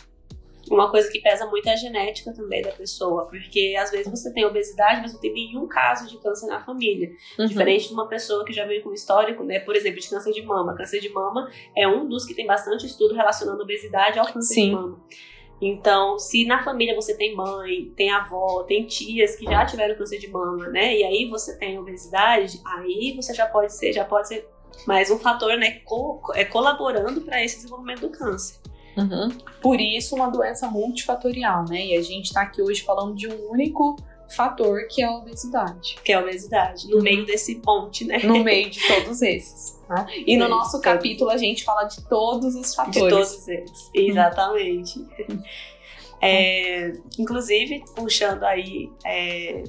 Uma 0.69 0.89
coisa 0.89 1.11
que 1.11 1.19
pesa 1.19 1.45
muito 1.47 1.67
é 1.67 1.73
a 1.73 1.75
genética 1.75 2.33
também 2.33 2.61
da 2.61 2.71
pessoa, 2.71 3.25
porque 3.25 3.75
às 3.79 3.91
vezes 3.91 4.09
você 4.09 4.33
tem 4.33 4.45
obesidade, 4.45 5.01
mas 5.01 5.13
não 5.13 5.19
tem 5.19 5.33
nenhum 5.33 5.67
caso 5.67 6.07
de 6.07 6.17
câncer 6.17 6.47
na 6.47 6.63
família. 6.63 7.11
Uhum. 7.37 7.45
Diferente 7.45 7.87
de 7.87 7.93
uma 7.93 8.07
pessoa 8.07 8.43
que 8.45 8.53
já 8.53 8.65
veio 8.65 8.83
com 8.83 8.93
histórico, 8.93 9.43
né, 9.43 9.59
por 9.59 9.75
exemplo, 9.75 9.99
de 9.99 10.09
câncer 10.09 10.31
de 10.31 10.41
mama. 10.41 10.75
Câncer 10.75 10.99
de 10.99 11.09
mama 11.09 11.49
é 11.75 11.87
um 11.87 12.07
dos 12.07 12.25
que 12.25 12.33
tem 12.33 12.47
bastante 12.47 12.85
estudo 12.85 13.13
relacionando 13.13 13.61
obesidade 13.61 14.19
ao 14.19 14.25
câncer 14.25 14.53
Sim. 14.53 14.69
de 14.69 14.75
mama. 14.75 14.99
Então, 15.61 16.19
se 16.19 16.45
na 16.45 16.63
família 16.63 16.93
você 16.95 17.15
tem 17.15 17.33
mãe, 17.33 17.91
tem 17.95 18.11
avó, 18.11 18.63
tem 18.63 18.85
tias 18.85 19.35
que 19.35 19.45
já 19.45 19.65
tiveram 19.65 19.95
câncer 19.95 20.19
de 20.19 20.27
mama, 20.27 20.67
né? 20.67 20.97
E 20.97 21.03
aí 21.03 21.29
você 21.29 21.57
tem 21.57 21.79
obesidade, 21.79 22.59
aí 22.65 23.13
você 23.15 23.33
já 23.33 23.45
pode 23.45 23.73
ser, 23.73 23.93
já 23.93 24.03
pode 24.03 24.27
ser 24.27 24.47
mais 24.85 25.09
um 25.09 25.17
fator, 25.17 25.57
né, 25.57 25.79
co 25.85 26.21
é, 26.33 26.43
colaborando 26.43 27.21
para 27.21 27.43
esse 27.43 27.57
desenvolvimento 27.57 28.01
do 28.01 28.09
câncer. 28.09 28.59
Uhum. 28.97 29.29
Por 29.61 29.79
isso, 29.81 30.15
uma 30.15 30.29
doença 30.29 30.67
multifatorial, 30.69 31.65
né? 31.67 31.85
E 31.87 31.97
a 31.97 32.01
gente 32.01 32.25
está 32.25 32.41
aqui 32.41 32.61
hoje 32.61 32.81
falando 32.81 33.15
de 33.15 33.27
um 33.27 33.51
único 33.51 33.95
fator 34.29 34.87
que 34.89 35.01
é 35.01 35.05
a 35.05 35.11
obesidade. 35.11 35.97
Que 36.03 36.11
é 36.11 36.15
a 36.15 36.21
obesidade, 36.21 36.87
no 36.87 36.97
uhum. 36.97 37.03
meio 37.03 37.25
desse 37.25 37.55
ponte, 37.55 38.05
né? 38.05 38.19
No 38.19 38.43
meio 38.43 38.69
de 38.69 38.79
todos 38.87 39.21
esses. 39.21 39.79
Né? 39.89 40.05
E 40.25 40.37
no 40.37 40.47
nosso 40.47 40.81
capítulo 40.81 41.29
a 41.29 41.37
gente 41.37 41.63
fala 41.63 41.83
de 41.83 42.01
todos 42.07 42.55
os 42.55 42.73
fatores. 42.73 43.03
De 43.03 43.09
todos 43.09 43.47
eles, 43.47 43.89
exatamente. 43.93 44.99
Uhum. 44.99 45.43
É, 46.21 46.93
inclusive, 47.19 47.83
puxando 47.95 48.43
aí 48.43 48.89
é, 49.05 49.63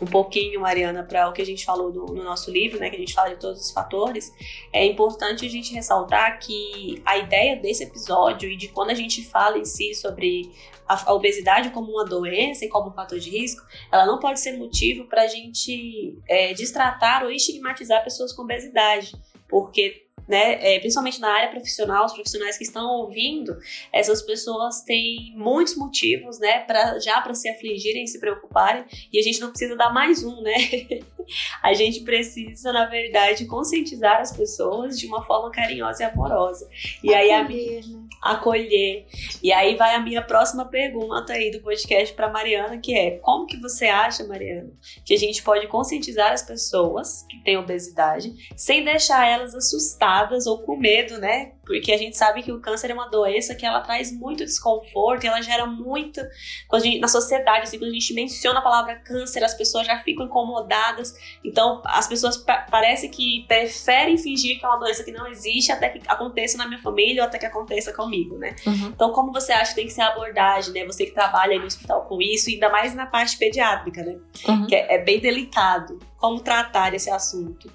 um 0.00 0.06
pouquinho, 0.06 0.60
Mariana, 0.60 1.02
para 1.02 1.28
o 1.28 1.32
que 1.32 1.42
a 1.42 1.46
gente 1.46 1.64
falou 1.64 1.90
do, 1.90 2.06
no 2.06 2.22
nosso 2.22 2.50
livro, 2.50 2.78
né, 2.78 2.90
que 2.90 2.96
a 2.96 2.98
gente 2.98 3.14
fala 3.14 3.30
de 3.30 3.36
todos 3.36 3.60
os 3.60 3.70
fatores, 3.70 4.32
é 4.72 4.84
importante 4.84 5.44
a 5.44 5.48
gente 5.48 5.74
ressaltar 5.74 6.38
que 6.38 7.02
a 7.04 7.18
ideia 7.18 7.56
desse 7.56 7.84
episódio 7.84 8.48
e 8.50 8.56
de 8.56 8.68
quando 8.68 8.90
a 8.90 8.94
gente 8.94 9.24
fala 9.24 9.58
em 9.58 9.64
si 9.64 9.94
sobre 9.94 10.52
a, 10.86 11.10
a 11.10 11.14
obesidade 11.14 11.70
como 11.70 11.92
uma 11.92 12.04
doença 12.04 12.64
e 12.64 12.68
como 12.68 12.90
um 12.90 12.92
fator 12.92 13.18
de 13.18 13.30
risco, 13.30 13.64
ela 13.92 14.06
não 14.06 14.18
pode 14.18 14.40
ser 14.40 14.56
motivo 14.56 15.04
para 15.06 15.22
a 15.22 15.26
gente 15.26 16.18
é, 16.28 16.54
destratar 16.54 17.24
ou 17.24 17.30
estigmatizar 17.30 18.02
pessoas 18.02 18.32
com 18.32 18.42
obesidade, 18.42 19.12
porque 19.48 20.07
né? 20.28 20.74
É, 20.74 20.78
principalmente 20.78 21.20
na 21.20 21.30
área 21.30 21.50
profissional, 21.50 22.04
os 22.04 22.12
profissionais 22.12 22.58
que 22.58 22.64
estão 22.64 22.86
ouvindo, 22.86 23.56
essas 23.92 24.20
pessoas 24.22 24.82
têm 24.82 25.32
muitos 25.34 25.76
motivos, 25.76 26.38
né, 26.38 26.60
para 26.60 26.98
já 26.98 27.20
para 27.20 27.34
se 27.34 27.48
afligirem, 27.48 28.06
se 28.06 28.20
preocuparem, 28.20 28.84
e 29.12 29.18
a 29.18 29.22
gente 29.22 29.40
não 29.40 29.48
precisa 29.48 29.74
dar 29.74 29.92
mais 29.92 30.22
um, 30.22 30.42
né? 30.42 30.54
a 31.62 31.72
gente 31.72 32.00
precisa, 32.00 32.72
na 32.72 32.86
verdade, 32.86 33.46
conscientizar 33.46 34.20
as 34.20 34.36
pessoas 34.36 34.98
de 34.98 35.06
uma 35.06 35.24
forma 35.24 35.50
carinhosa 35.50 36.02
e 36.02 36.06
amorosa. 36.06 36.68
E 37.02 37.14
acolher, 37.14 37.16
aí 37.16 37.30
a 37.32 37.44
minha, 37.44 37.80
né? 37.80 38.08
acolher. 38.22 39.06
E 39.42 39.52
aí 39.52 39.76
vai 39.76 39.94
a 39.94 40.00
minha 40.00 40.22
próxima 40.22 40.64
pergunta 40.64 41.32
aí 41.32 41.50
do 41.50 41.60
podcast 41.60 42.14
para 42.14 42.30
Mariana, 42.30 42.78
que 42.78 42.94
é: 42.94 43.12
como 43.18 43.46
que 43.46 43.58
você 43.60 43.86
acha, 43.86 44.24
Mariana, 44.24 44.70
que 45.04 45.14
a 45.14 45.18
gente 45.18 45.42
pode 45.42 45.66
conscientizar 45.68 46.32
as 46.32 46.42
pessoas 46.42 47.24
que 47.28 47.42
têm 47.42 47.56
obesidade 47.56 48.32
sem 48.56 48.84
deixar 48.84 49.26
elas 49.26 49.54
assustadas 49.54 50.17
ou 50.46 50.62
com 50.62 50.76
medo, 50.76 51.18
né? 51.18 51.52
Porque 51.64 51.92
a 51.92 51.98
gente 51.98 52.16
sabe 52.16 52.42
que 52.42 52.50
o 52.50 52.60
câncer 52.60 52.90
é 52.90 52.94
uma 52.94 53.10
doença 53.10 53.54
que 53.54 53.66
ela 53.66 53.80
traz 53.80 54.10
muito 54.10 54.44
desconforto, 54.44 55.26
ela 55.26 55.42
gera 55.42 55.66
muito. 55.66 56.20
Quando 56.66 56.84
gente, 56.84 56.98
na 56.98 57.08
sociedade, 57.08 57.64
assim, 57.64 57.78
quando 57.78 57.90
a 57.90 57.94
gente 57.94 58.14
menciona 58.14 58.58
a 58.58 58.62
palavra 58.62 58.96
câncer, 58.96 59.44
as 59.44 59.54
pessoas 59.54 59.86
já 59.86 59.98
ficam 59.98 60.24
incomodadas. 60.24 61.12
Então, 61.44 61.82
as 61.84 62.06
pessoas 62.06 62.38
pa 62.38 62.66
parece 62.70 63.08
que 63.08 63.44
preferem 63.46 64.16
fingir 64.16 64.58
que 64.58 64.64
é 64.64 64.68
uma 64.68 64.78
doença 64.78 65.04
que 65.04 65.12
não 65.12 65.26
existe 65.26 65.70
até 65.70 65.90
que 65.90 66.00
aconteça 66.08 66.56
na 66.56 66.66
minha 66.66 66.80
família 66.80 67.22
ou 67.22 67.28
até 67.28 67.38
que 67.38 67.46
aconteça 67.46 67.92
comigo, 67.92 68.38
né? 68.38 68.56
Uhum. 68.66 68.88
Então, 68.88 69.12
como 69.12 69.32
você 69.32 69.52
acha 69.52 69.70
que 69.70 69.76
tem 69.76 69.86
que 69.86 69.92
ser 69.92 70.02
a 70.02 70.08
abordagem, 70.08 70.72
né? 70.72 70.86
Você 70.86 71.04
que 71.04 71.12
trabalha 71.12 71.58
no 71.58 71.66
hospital 71.66 72.06
com 72.06 72.20
isso, 72.22 72.48
ainda 72.48 72.70
mais 72.70 72.94
na 72.94 73.06
parte 73.06 73.36
pediátrica, 73.36 74.02
né? 74.02 74.16
Uhum. 74.48 74.66
Que 74.66 74.74
é, 74.74 74.94
é 74.94 74.98
bem 74.98 75.20
delicado. 75.20 75.98
Como 76.16 76.40
tratar 76.40 76.94
esse 76.94 77.10
assunto? 77.10 77.70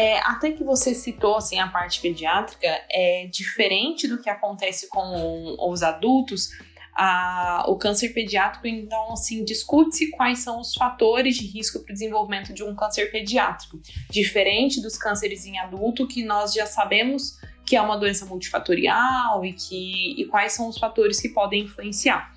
É, 0.00 0.18
até 0.20 0.50
que 0.50 0.64
você 0.64 0.94
citou 0.94 1.36
assim 1.36 1.58
a 1.58 1.68
parte 1.68 2.00
pediátrica, 2.00 2.66
é 2.90 3.26
diferente 3.26 4.08
do 4.08 4.16
que 4.16 4.30
acontece 4.30 4.88
com 4.88 5.56
os 5.70 5.82
adultos. 5.82 6.48
A, 6.96 7.64
o 7.68 7.76
câncer 7.76 8.08
pediátrico, 8.14 8.66
então, 8.66 9.12
assim, 9.12 9.44
discute-se 9.44 10.10
quais 10.10 10.38
são 10.38 10.58
os 10.58 10.74
fatores 10.74 11.36
de 11.36 11.46
risco 11.46 11.80
para 11.80 11.90
o 11.90 11.94
desenvolvimento 11.94 12.54
de 12.54 12.64
um 12.64 12.74
câncer 12.74 13.12
pediátrico. 13.12 13.78
Diferente 14.10 14.80
dos 14.80 14.96
cânceres 14.96 15.44
em 15.44 15.58
adulto, 15.58 16.08
que 16.08 16.24
nós 16.24 16.54
já 16.54 16.64
sabemos 16.64 17.38
que 17.70 17.76
é 17.76 17.80
uma 17.80 17.96
doença 17.96 18.26
multifatorial 18.26 19.44
e, 19.44 19.52
que, 19.52 20.20
e 20.20 20.24
quais 20.24 20.52
são 20.54 20.68
os 20.68 20.76
fatores 20.76 21.20
que 21.20 21.28
podem 21.28 21.62
influenciar. 21.62 22.34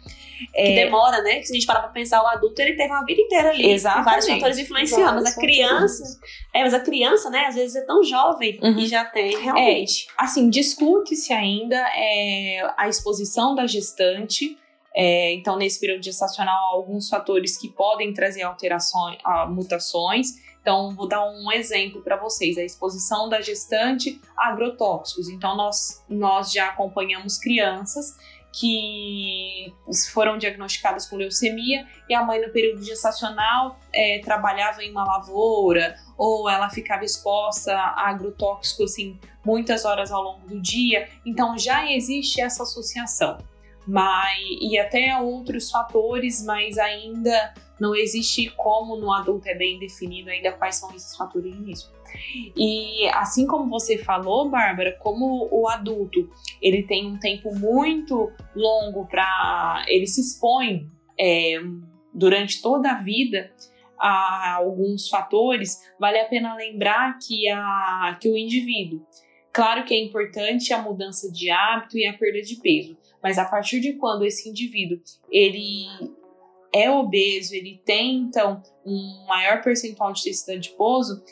É, 0.53 0.67
que 0.67 0.75
demora, 0.75 1.23
né? 1.23 1.39
Que 1.39 1.45
se 1.45 1.53
a 1.53 1.55
gente 1.55 1.65
parar 1.65 1.79
pra 1.79 1.89
pensar, 1.89 2.21
o 2.21 2.27
adulto 2.27 2.61
ele 2.61 2.75
teve 2.75 2.93
uma 2.93 3.03
vida 3.03 3.19
inteira 3.19 3.49
ali. 3.49 3.67
Exatamente. 3.71 4.05
vários 4.05 4.27
fatores 4.27 4.59
influenciando. 4.59 5.15
Mas 5.15 5.35
a 5.35 5.41
criança. 5.41 6.19
É, 6.53 6.61
mas 6.61 6.71
a 6.75 6.79
criança, 6.81 7.31
né, 7.31 7.45
às 7.47 7.55
vezes 7.55 7.75
é 7.75 7.81
tão 7.81 8.03
jovem 8.03 8.59
uhum. 8.61 8.77
e 8.77 8.85
já 8.85 9.05
tem 9.05 9.35
realmente. 9.35 10.05
É, 10.07 10.23
assim, 10.23 10.51
discute-se 10.51 11.33
ainda 11.33 11.77
é, 11.77 12.71
a 12.77 12.87
exposição 12.87 13.55
da 13.55 13.65
gestante. 13.65 14.55
É, 14.95 15.33
então, 15.33 15.57
nesse 15.57 15.79
período 15.79 16.03
gestacional, 16.03 16.75
alguns 16.75 17.09
fatores 17.09 17.57
que 17.57 17.69
podem 17.69 18.13
trazer 18.13 18.43
alterações, 18.43 19.17
mutações. 19.49 20.33
Então, 20.63 20.96
vou 20.96 21.10
dar 21.10 21.29
um 21.29 21.51
exemplo 21.51 22.01
para 22.01 22.15
vocês: 22.15 22.58
a 22.58 22.63
exposição 22.63 23.27
da 23.27 23.41
gestante 23.41 24.20
a 24.36 24.48
agrotóxicos. 24.48 25.27
Então, 25.27 25.55
nós, 25.58 26.03
nós 26.08 26.51
já 26.51 26.70
acompanhamos 26.70 27.38
crianças 27.38 28.17
que 28.53 29.74
foram 30.13 30.38
diagnosticadas 30.38 31.08
com 31.08 31.17
leucemia 31.17 31.88
e 32.08 32.13
a 32.13 32.24
mãe 32.24 32.39
no 32.39 32.53
período 32.53 32.84
gestacional 32.84 33.79
é, 33.91 34.22
trabalhava 34.24 34.84
em 34.84 34.91
uma 34.91 35.03
lavoura 35.03 35.96
ou 36.15 36.48
ela 36.48 36.70
ficava 36.70 37.03
exposta 37.03 37.74
a 37.74 38.10
agrotóxico 38.10 38.84
assim 38.84 39.20
muitas 39.43 39.86
horas 39.86 40.12
ao 40.12 40.22
longo 40.22 40.48
do 40.48 40.62
dia. 40.62 41.10
Então 41.25 41.58
já 41.58 41.91
existe 41.91 42.39
essa 42.39 42.62
associação. 42.62 43.39
Mas, 43.87 44.39
e 44.61 44.77
até 44.77 45.19
outros 45.19 45.69
fatores, 45.69 46.43
mas 46.45 46.77
ainda 46.77 47.53
não 47.79 47.95
existe 47.95 48.49
como 48.51 48.95
no 48.95 49.11
adulto 49.11 49.47
é 49.49 49.55
bem 49.55 49.77
definido 49.79 50.29
ainda 50.29 50.53
quais 50.53 50.75
são 50.75 50.93
esses 50.95 51.15
fatores 51.17 51.53
risco. 51.55 51.91
E 52.55 53.07
assim 53.09 53.45
como 53.47 53.69
você 53.69 53.97
falou, 53.97 54.49
Bárbara, 54.49 54.97
como 55.01 55.49
o 55.51 55.67
adulto 55.67 56.29
ele 56.61 56.83
tem 56.83 57.07
um 57.07 57.17
tempo 57.17 57.53
muito 57.55 58.31
longo 58.55 59.05
para 59.07 59.83
ele 59.87 60.07
se 60.07 60.21
expõe 60.21 60.89
é, 61.19 61.59
durante 62.13 62.61
toda 62.61 62.91
a 62.91 63.01
vida 63.01 63.51
a 63.99 64.55
alguns 64.55 65.07
fatores, 65.07 65.79
vale 65.99 66.19
a 66.19 66.25
pena 66.25 66.55
lembrar 66.55 67.17
que, 67.19 67.49
a, 67.49 68.17
que 68.19 68.29
o 68.29 68.37
indivíduo, 68.37 69.01
claro 69.53 69.86
que 69.86 69.93
é 69.93 70.03
importante 70.03 70.74
a 70.74 70.81
mudança 70.81 71.31
de 71.31 71.50
hábito 71.50 71.98
e 71.98 72.07
a 72.07 72.17
perda 72.17 72.41
de 72.41 72.55
peso, 72.57 72.98
mas 73.22 73.38
a 73.38 73.45
partir 73.45 73.79
de 73.79 73.93
quando 73.93 74.25
esse 74.25 74.50
indivíduo 74.50 75.00
ele 75.31 75.86
é 76.74 76.89
obeso, 76.89 77.53
ele 77.53 77.79
tem 77.86 78.15
então 78.15 78.62
um 78.83 79.25
maior 79.27 79.62
percentual 79.62 80.12
de 80.12 80.24
tecido 80.24 80.57
adiposo, 80.57 81.24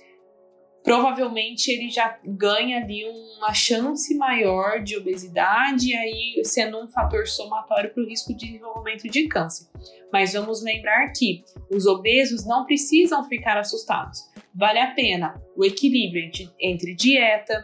provavelmente 0.84 1.70
ele 1.72 1.90
já 1.90 2.20
ganha 2.24 2.78
ali 2.78 3.04
uma 3.38 3.54
chance 3.54 4.16
maior 4.16 4.84
de 4.84 4.96
obesidade, 4.98 5.94
aí 5.96 6.42
sendo 6.44 6.80
um 6.80 6.88
fator 6.88 7.28
somatório 7.28 7.92
para 7.92 8.04
o 8.04 8.08
risco 8.08 8.36
de 8.36 8.46
desenvolvimento 8.46 9.10
de 9.10 9.28
câncer. 9.28 9.68
Mas 10.14 10.34
vamos 10.34 10.64
lembrar 10.64 11.12
que 11.12 11.44
os 11.72 11.86
obesos 11.88 12.46
não 12.46 12.66
precisam 12.66 13.24
ficar 13.28 13.58
assustados. 13.58 14.20
Vale 14.54 14.80
a 14.80 14.94
pena 14.94 15.42
o 15.56 15.66
equilíbrio 15.66 16.30
entre 16.60 16.94
dieta, 16.94 17.64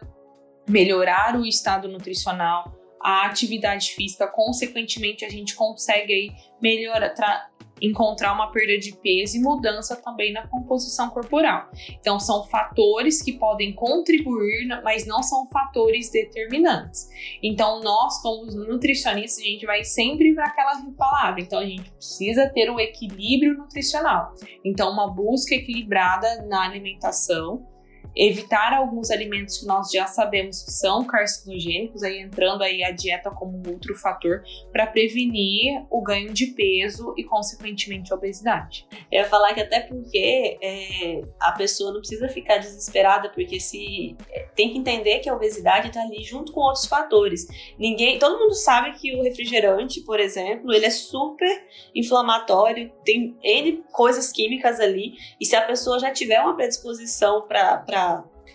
melhorar 0.68 1.40
o 1.40 1.46
estado 1.46 1.88
nutricional, 1.88 2.76
a 3.02 3.26
atividade 3.26 3.92
física, 3.92 4.28
consequentemente 4.28 5.24
a 5.24 5.30
gente 5.30 5.56
consegue 5.56 6.14
aí 6.14 6.32
melhorar, 6.62 7.50
encontrar 7.82 8.34
uma 8.34 8.52
perda 8.52 8.78
de 8.78 8.96
peso 8.98 9.38
e 9.38 9.40
mudança 9.40 9.96
também 9.96 10.34
na 10.34 10.48
composição 10.48 11.10
corporal. 11.10 11.70
Então, 12.00 12.20
são 12.20 12.44
fatores 12.46 13.22
que 13.22 13.34
podem 13.34 13.74
contribuir, 13.74 14.68
mas 14.84 15.06
não 15.06 15.22
são 15.22 15.48
fatores 15.50 16.10
determinantes. 16.10 17.08
Então, 17.42 17.82
nós, 17.82 18.22
como 18.22 18.46
nutricionistas, 18.46 19.44
a 19.44 19.48
gente 19.48 19.66
vai 19.66 19.84
sempre 19.84 20.34
para 20.34 20.46
aquela 20.46 20.82
palavra. 20.98 21.40
Então, 21.40 21.60
a 21.60 21.66
gente 21.66 21.90
precisa 21.92 22.50
ter 22.50 22.70
um 22.70 22.80
equilíbrio 22.80 23.58
nutricional. 23.58 24.34
Então, 24.66 24.92
uma 24.92 25.14
busca 25.14 25.56
equilibrada 25.56 26.46
na 26.48 26.64
alimentação 26.64 27.77
evitar 28.18 28.74
alguns 28.74 29.12
alimentos 29.12 29.60
que 29.60 29.66
nós 29.66 29.92
já 29.92 30.08
sabemos 30.08 30.64
que 30.64 30.72
são 30.72 31.06
carcinogênicos, 31.06 32.02
aí 32.02 32.20
entrando 32.20 32.64
aí 32.64 32.84
a 32.84 32.92
dieta 32.92 33.30
como 33.30 33.62
outro 33.70 33.96
fator 33.96 34.44
para 34.72 34.88
prevenir 34.88 35.86
o 35.92 36.02
ganho 36.02 36.34
de 36.34 36.48
peso 36.48 37.14
e 37.16 37.24
consequentemente 37.24 38.12
a 38.12 38.16
obesidade. 38.16 38.88
Eu 39.12 39.22
ia 39.22 39.30
falar 39.30 39.54
que 39.54 39.62
até 39.62 39.82
porque 39.82 40.58
é, 40.62 41.22
a 41.40 41.52
pessoa 41.52 41.94
não 41.94 42.00
precisa 42.00 42.28
ficar 42.28 42.58
desesperada, 42.58 43.30
porque 43.30 43.60
se 43.60 44.16
é, 44.30 44.48
tem 44.56 44.72
que 44.72 44.80
entender 44.80 45.20
que 45.20 45.30
a 45.30 45.36
obesidade 45.36 45.90
está 45.90 46.02
ali 46.02 46.24
junto 46.24 46.52
com 46.52 46.62
outros 46.62 46.88
fatores. 46.88 47.46
Ninguém, 47.78 48.18
todo 48.18 48.40
mundo 48.40 48.56
sabe 48.56 48.98
que 48.98 49.16
o 49.16 49.22
refrigerante, 49.22 50.02
por 50.02 50.20
exemplo, 50.20 50.74
ele 50.74 50.86
é 50.86 50.90
super 50.90 51.68
inflamatório, 51.94 52.92
tem 53.06 53.38
N 53.44 53.84
coisas 53.92 54.32
químicas 54.32 54.80
ali, 54.80 55.14
e 55.40 55.46
se 55.46 55.56
a 55.56 55.62
pessoa 55.62 56.00
já 56.00 56.12
tiver 56.12 56.42
uma 56.42 56.56
predisposição 56.56 57.48
para 57.48 57.84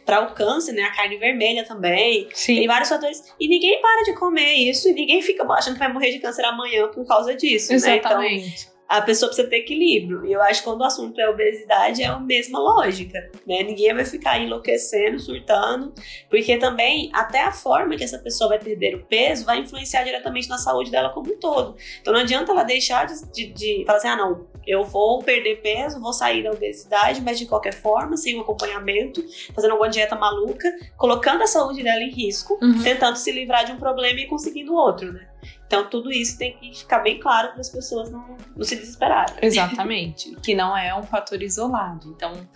para 0.04 0.20
o 0.20 0.34
câncer, 0.34 0.72
né? 0.72 0.82
A 0.82 0.94
carne 0.94 1.16
vermelha 1.16 1.64
também. 1.64 2.28
Sim. 2.34 2.56
Tem 2.56 2.66
vários 2.66 2.88
fatores. 2.88 3.32
E 3.38 3.48
ninguém 3.48 3.80
para 3.80 4.02
de 4.04 4.14
comer 4.14 4.52
isso 4.54 4.88
e 4.88 4.92
ninguém 4.92 5.22
fica 5.22 5.44
achando 5.52 5.74
que 5.74 5.78
vai 5.78 5.92
morrer 5.92 6.10
de 6.10 6.18
câncer 6.18 6.44
amanhã 6.44 6.88
por 6.88 7.06
causa 7.06 7.34
disso. 7.34 7.72
Exatamente. 7.72 8.44
Né? 8.44 8.54
Então, 8.56 8.71
a 8.92 9.00
pessoa 9.00 9.28
precisa 9.28 9.48
ter 9.48 9.56
equilíbrio. 9.56 10.26
E 10.26 10.32
eu 10.32 10.42
acho 10.42 10.60
que 10.60 10.68
quando 10.68 10.82
o 10.82 10.84
assunto 10.84 11.18
é 11.18 11.28
obesidade, 11.28 12.02
é 12.02 12.06
a 12.06 12.18
mesma 12.18 12.58
lógica, 12.58 13.18
né? 13.46 13.62
Ninguém 13.62 13.94
vai 13.94 14.04
ficar 14.04 14.38
enlouquecendo, 14.38 15.18
surtando, 15.18 15.94
porque 16.28 16.58
também 16.58 17.10
até 17.14 17.42
a 17.42 17.52
forma 17.52 17.96
que 17.96 18.04
essa 18.04 18.18
pessoa 18.18 18.50
vai 18.50 18.58
perder 18.58 18.96
o 18.96 19.04
peso 19.04 19.46
vai 19.46 19.60
influenciar 19.60 20.04
diretamente 20.04 20.46
na 20.46 20.58
saúde 20.58 20.90
dela 20.90 21.08
como 21.08 21.32
um 21.32 21.38
todo. 21.38 21.74
Então 22.02 22.12
não 22.12 22.20
adianta 22.20 22.52
ela 22.52 22.64
deixar 22.64 23.06
de, 23.06 23.14
de, 23.32 23.46
de 23.52 23.84
falar 23.86 23.98
assim, 23.98 24.08
ah, 24.08 24.16
não, 24.16 24.46
eu 24.66 24.84
vou 24.84 25.22
perder 25.22 25.62
peso, 25.62 25.98
vou 25.98 26.12
sair 26.12 26.42
da 26.42 26.50
obesidade, 26.50 27.22
mas 27.22 27.38
de 27.38 27.46
qualquer 27.46 27.72
forma, 27.72 28.16
sem 28.18 28.36
um 28.36 28.42
acompanhamento, 28.42 29.24
fazendo 29.54 29.70
alguma 29.70 29.88
dieta 29.88 30.14
maluca, 30.14 30.70
colocando 30.98 31.42
a 31.42 31.46
saúde 31.46 31.82
dela 31.82 32.02
em 32.02 32.10
risco, 32.10 32.58
uhum. 32.60 32.82
tentando 32.82 33.16
se 33.16 33.32
livrar 33.32 33.64
de 33.64 33.72
um 33.72 33.78
problema 33.78 34.20
e 34.20 34.26
conseguindo 34.26 34.74
outro, 34.74 35.12
né? 35.12 35.28
Então, 35.72 35.88
tudo 35.88 36.12
isso 36.12 36.36
tem 36.36 36.54
que 36.54 36.74
ficar 36.74 36.98
bem 36.98 37.18
claro 37.18 37.52
para 37.52 37.62
as 37.62 37.70
pessoas 37.70 38.10
não, 38.10 38.36
não 38.54 38.62
se 38.62 38.76
desesperarem. 38.76 39.36
Exatamente. 39.40 40.36
que 40.44 40.54
não 40.54 40.76
é 40.76 40.94
um 40.94 41.02
fator 41.02 41.42
isolado. 41.42 42.12
Então, 42.14 42.46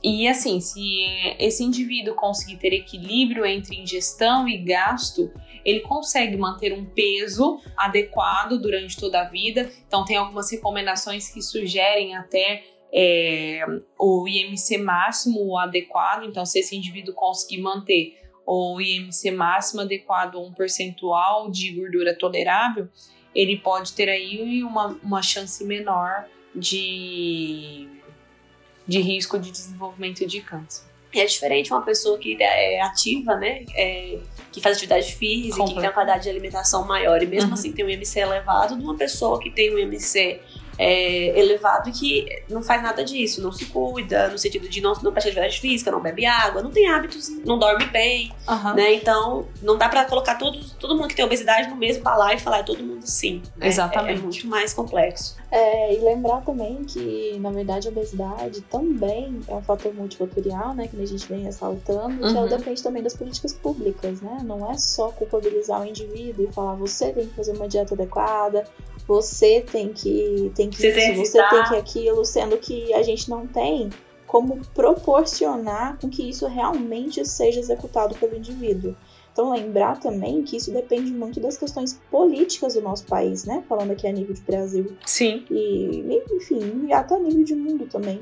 e 0.00 0.28
assim, 0.28 0.60
se 0.60 0.78
esse 1.40 1.64
indivíduo 1.64 2.14
conseguir 2.14 2.58
ter 2.58 2.72
equilíbrio 2.72 3.44
entre 3.44 3.74
ingestão 3.74 4.48
e 4.48 4.58
gasto, 4.58 5.28
ele 5.64 5.80
consegue 5.80 6.36
manter 6.36 6.72
um 6.72 6.84
peso 6.84 7.60
adequado 7.76 8.58
durante 8.58 8.96
toda 8.96 9.22
a 9.22 9.24
vida. 9.24 9.68
Então, 9.84 10.04
tem 10.04 10.16
algumas 10.16 10.48
recomendações 10.48 11.28
que 11.28 11.42
sugerem 11.42 12.14
até 12.14 12.62
é, 12.92 13.66
o 13.98 14.28
IMC 14.28 14.78
máximo 14.78 15.58
adequado. 15.58 16.22
Então, 16.22 16.46
se 16.46 16.60
esse 16.60 16.76
indivíduo 16.76 17.12
conseguir 17.12 17.60
manter 17.60 18.14
ou 18.46 18.80
IMC 18.80 19.32
máximo 19.32 19.80
adequado 19.82 20.36
a 20.36 20.40
um 20.40 20.52
percentual 20.52 21.50
de 21.50 21.72
gordura 21.72 22.16
tolerável, 22.16 22.88
ele 23.34 23.58
pode 23.58 23.92
ter 23.92 24.08
aí 24.08 24.62
uma, 24.62 24.96
uma 25.02 25.20
chance 25.20 25.62
menor 25.64 26.24
de, 26.54 27.88
de 28.86 29.00
risco 29.00 29.38
de 29.38 29.50
desenvolvimento 29.50 30.24
de 30.24 30.40
câncer. 30.40 30.86
É 31.12 31.24
diferente 31.24 31.72
uma 31.72 31.82
pessoa 31.82 32.18
que 32.18 32.36
é 32.40 32.80
ativa, 32.82 33.36
né? 33.36 33.64
É, 33.74 34.18
que 34.52 34.60
faz 34.60 34.76
atividade 34.76 35.14
física, 35.14 35.64
que 35.64 35.74
tem 35.74 35.82
uma 35.82 35.92
qualidade 35.92 36.24
de 36.24 36.30
alimentação 36.30 36.86
maior 36.86 37.22
e 37.22 37.26
mesmo 37.26 37.48
uhum. 37.48 37.54
assim 37.54 37.72
tem 37.72 37.84
um 37.84 37.88
IMC 37.88 38.20
elevado, 38.20 38.76
de 38.76 38.82
uma 38.82 38.96
pessoa 38.96 39.40
que 39.40 39.50
tem 39.50 39.74
um 39.74 39.78
IMC 39.78 40.40
é, 40.78 41.38
elevado 41.38 41.88
e 41.88 41.92
que 41.92 42.42
não 42.48 42.62
faz 42.62 42.82
nada 42.82 43.04
disso, 43.04 43.42
não 43.42 43.52
se 43.52 43.66
cuida, 43.66 44.28
no 44.28 44.38
sentido 44.38 44.68
de 44.68 44.80
não, 44.80 44.92
não 44.94 45.12
pratica 45.12 45.28
atividade 45.28 45.60
física, 45.60 45.90
não 45.90 46.00
bebe 46.00 46.26
água, 46.26 46.62
não 46.62 46.70
tem 46.70 46.88
hábitos, 46.88 47.28
não 47.44 47.58
dorme 47.58 47.86
bem, 47.86 48.32
uhum. 48.48 48.74
né? 48.74 48.94
Então, 48.94 49.46
não 49.62 49.76
dá 49.76 49.88
para 49.88 50.04
colocar 50.04 50.36
todo, 50.36 50.58
todo 50.78 50.96
mundo 50.96 51.08
que 51.08 51.16
tem 51.16 51.24
obesidade 51.24 51.68
no 51.68 51.76
mesmo 51.76 52.02
balaio 52.02 52.36
e 52.36 52.40
falar 52.40 52.58
é 52.58 52.62
todo 52.62 52.82
mundo 52.82 53.02
sim. 53.02 53.42
Né? 53.56 53.68
Exatamente. 53.68 54.16
É, 54.16 54.18
é, 54.18 54.22
muito 54.22 54.46
mais 54.46 54.72
complexo. 54.72 55.36
É, 55.50 55.94
e 55.94 55.98
lembrar 55.98 56.42
também 56.42 56.84
que, 56.84 57.38
na 57.40 57.50
verdade, 57.50 57.88
a 57.88 57.90
obesidade 57.90 58.60
também 58.62 59.40
é 59.48 59.54
um 59.54 59.62
fator 59.62 59.94
multifatorial, 59.94 60.74
né? 60.74 60.88
Que 60.88 61.00
a 61.00 61.06
gente 61.06 61.26
vem 61.26 61.44
ressaltando, 61.44 62.22
uhum. 62.22 62.32
que 62.32 62.36
ela 62.36 62.48
depende 62.48 62.82
também 62.82 63.02
das 63.02 63.14
políticas 63.14 63.52
públicas, 63.52 64.20
né? 64.20 64.40
Não 64.42 64.70
é 64.70 64.76
só 64.76 65.10
culpabilizar 65.10 65.80
o 65.80 65.84
indivíduo 65.84 66.46
e 66.48 66.52
falar 66.52 66.74
você 66.74 67.12
tem 67.12 67.26
que 67.26 67.34
fazer 67.34 67.52
uma 67.52 67.68
dieta 67.68 67.94
adequada, 67.94 68.66
você 69.06 69.60
tem 69.60 69.92
que 69.92 70.50
tem 70.54 70.68
que 70.68 70.76
você 70.78 71.12
isso, 71.12 71.32
você 71.32 71.48
tem 71.48 71.64
que 71.64 71.76
aquilo, 71.76 72.24
sendo 72.24 72.56
que 72.58 72.92
a 72.92 73.02
gente 73.02 73.30
não 73.30 73.46
tem 73.46 73.90
como 74.26 74.60
proporcionar 74.74 75.98
com 76.00 76.10
que 76.10 76.28
isso 76.28 76.46
realmente 76.46 77.24
seja 77.24 77.60
executado 77.60 78.14
pelo 78.16 78.36
indivíduo. 78.36 78.94
Então, 79.32 79.52
lembrar 79.52 80.00
também 80.00 80.42
que 80.42 80.56
isso 80.56 80.72
depende 80.72 81.12
muito 81.12 81.38
das 81.38 81.58
questões 81.58 82.00
políticas 82.10 82.72
do 82.72 82.80
nosso 82.80 83.04
país, 83.04 83.44
né? 83.44 83.62
Falando 83.68 83.90
aqui 83.90 84.06
a 84.06 84.12
nível 84.12 84.34
de 84.34 84.40
Brasil. 84.40 84.96
Sim. 85.04 85.44
E, 85.50 86.22
enfim, 86.32 86.90
até 86.90 87.14
a 87.14 87.18
nível 87.18 87.44
de 87.44 87.54
mundo 87.54 87.86
também. 87.86 88.20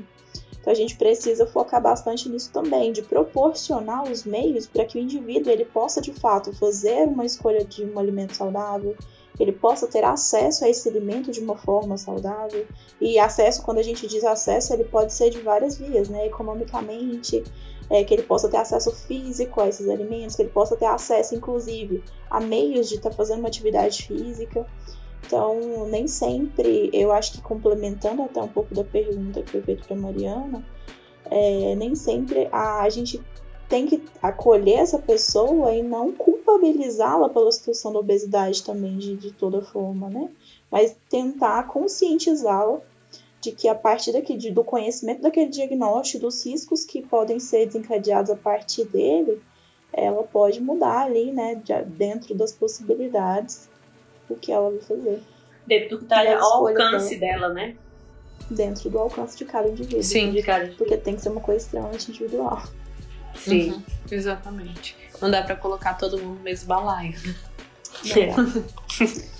Então, 0.59 0.73
a 0.73 0.75
gente 0.75 0.97
precisa 0.97 1.47
focar 1.47 1.81
bastante 1.81 2.27
nisso 2.27 2.51
também, 2.51 2.91
de 2.91 3.01
proporcionar 3.01 4.03
os 4.11 4.25
meios 4.25 4.67
para 4.67 4.83
que 4.83 4.97
o 4.97 5.01
indivíduo 5.01 5.51
ele 5.51 5.63
possa, 5.63 6.01
de 6.01 6.11
fato, 6.11 6.51
fazer 6.53 7.07
uma 7.07 7.25
escolha 7.25 7.63
de 7.63 7.85
um 7.85 7.97
alimento 7.97 8.35
saudável, 8.35 8.93
ele 9.39 9.51
possa 9.51 9.87
ter 9.87 10.03
acesso 10.03 10.63
a 10.63 10.69
esse 10.69 10.87
alimento 10.87 11.31
de 11.31 11.39
uma 11.39 11.57
forma 11.57 11.97
saudável. 11.97 12.65
E 12.99 13.19
acesso, 13.19 13.61
quando 13.63 13.79
a 13.79 13.83
gente 13.83 14.07
diz 14.07 14.23
acesso, 14.23 14.73
ele 14.73 14.85
pode 14.85 15.13
ser 15.13 15.29
de 15.29 15.39
várias 15.39 15.77
vias, 15.77 16.09
né? 16.09 16.25
Economicamente, 16.27 17.43
é, 17.89 18.03
que 18.03 18.13
ele 18.13 18.23
possa 18.23 18.49
ter 18.49 18.57
acesso 18.57 18.91
físico 18.91 19.61
a 19.61 19.67
esses 19.67 19.89
alimentos, 19.89 20.35
que 20.35 20.41
ele 20.41 20.49
possa 20.49 20.75
ter 20.75 20.85
acesso, 20.85 21.35
inclusive, 21.35 22.03
a 22.29 22.39
meios 22.39 22.87
de 22.89 22.95
estar 22.95 23.09
tá 23.09 23.15
fazendo 23.15 23.39
uma 23.39 23.47
atividade 23.47 24.03
física. 24.03 24.65
Então, 25.25 25.87
nem 25.87 26.07
sempre, 26.07 26.89
eu 26.93 27.11
acho 27.11 27.33
que 27.33 27.41
complementando 27.41 28.21
até 28.21 28.41
um 28.41 28.47
pouco 28.47 28.73
da 28.73 28.83
pergunta 28.83 29.41
que 29.41 29.51
foi 29.51 29.61
feita 29.61 29.83
para 29.85 29.95
Mariana, 29.95 30.63
é, 31.29 31.75
nem 31.75 31.95
sempre 31.95 32.47
a, 32.51 32.81
a 32.83 32.89
gente 32.89 33.21
tem 33.67 33.87
que 33.87 34.03
acolher 34.21 34.79
essa 34.79 34.99
pessoa 34.99 35.73
e 35.73 35.81
não 35.81 36.11
culpabilizá-la 36.11 37.29
pela 37.29 37.51
situação 37.51 37.91
da 37.91 37.99
obesidade 37.99 38.63
também 38.63 38.97
de, 38.97 39.15
de 39.15 39.31
toda 39.31 39.61
forma, 39.61 40.09
né? 40.09 40.29
Mas 40.71 40.95
tentar 41.09 41.67
conscientizá-la 41.67 42.79
de 43.41 43.51
que 43.51 43.67
a 43.67 43.75
partir 43.75 44.11
daqui, 44.11 44.35
de, 44.35 44.51
do 44.51 44.63
conhecimento 44.63 45.21
daquele 45.21 45.49
diagnóstico, 45.49 46.25
dos 46.25 46.45
riscos 46.45 46.83
que 46.83 47.01
podem 47.01 47.39
ser 47.39 47.67
desencadeados 47.67 48.31
a 48.31 48.35
partir 48.35 48.85
dele, 48.85 49.41
ela 49.93 50.23
pode 50.23 50.59
mudar 50.59 51.03
ali, 51.03 51.31
né, 51.31 51.55
de, 51.55 51.73
dentro 51.83 52.35
das 52.35 52.51
possibilidades, 52.51 53.69
o 54.29 54.35
que 54.35 54.51
ela 54.51 54.69
vai 54.69 54.79
fazer. 54.79 55.21
Dentro 55.65 55.89
do 55.89 55.97
que 55.99 56.03
está 56.05 56.39
ao 56.39 56.67
alcance 56.67 57.15
dela. 57.17 57.49
dela, 57.49 57.53
né? 57.53 57.75
Dentro 58.49 58.89
do 58.89 58.99
alcance 58.99 59.37
de 59.37 59.45
cada 59.45 59.67
indivíduo. 59.67 60.03
Sim, 60.03 60.31
de 60.31 60.43
cada 60.43 60.65
indivíduo. 60.65 60.85
Porque 60.85 60.97
tem 60.97 61.15
que 61.15 61.21
ser 61.21 61.29
uma 61.29 61.41
coisa 61.41 61.63
extremamente 61.63 62.09
individual. 62.09 62.61
Sim, 63.35 63.71
uhum. 63.71 63.83
exatamente. 64.11 64.95
Não 65.21 65.29
dá 65.29 65.43
para 65.43 65.55
colocar 65.55 65.95
todo 65.95 66.17
mundo 66.17 66.37
no 66.37 66.43
mesmo 66.43 66.67
balaio. 66.67 67.13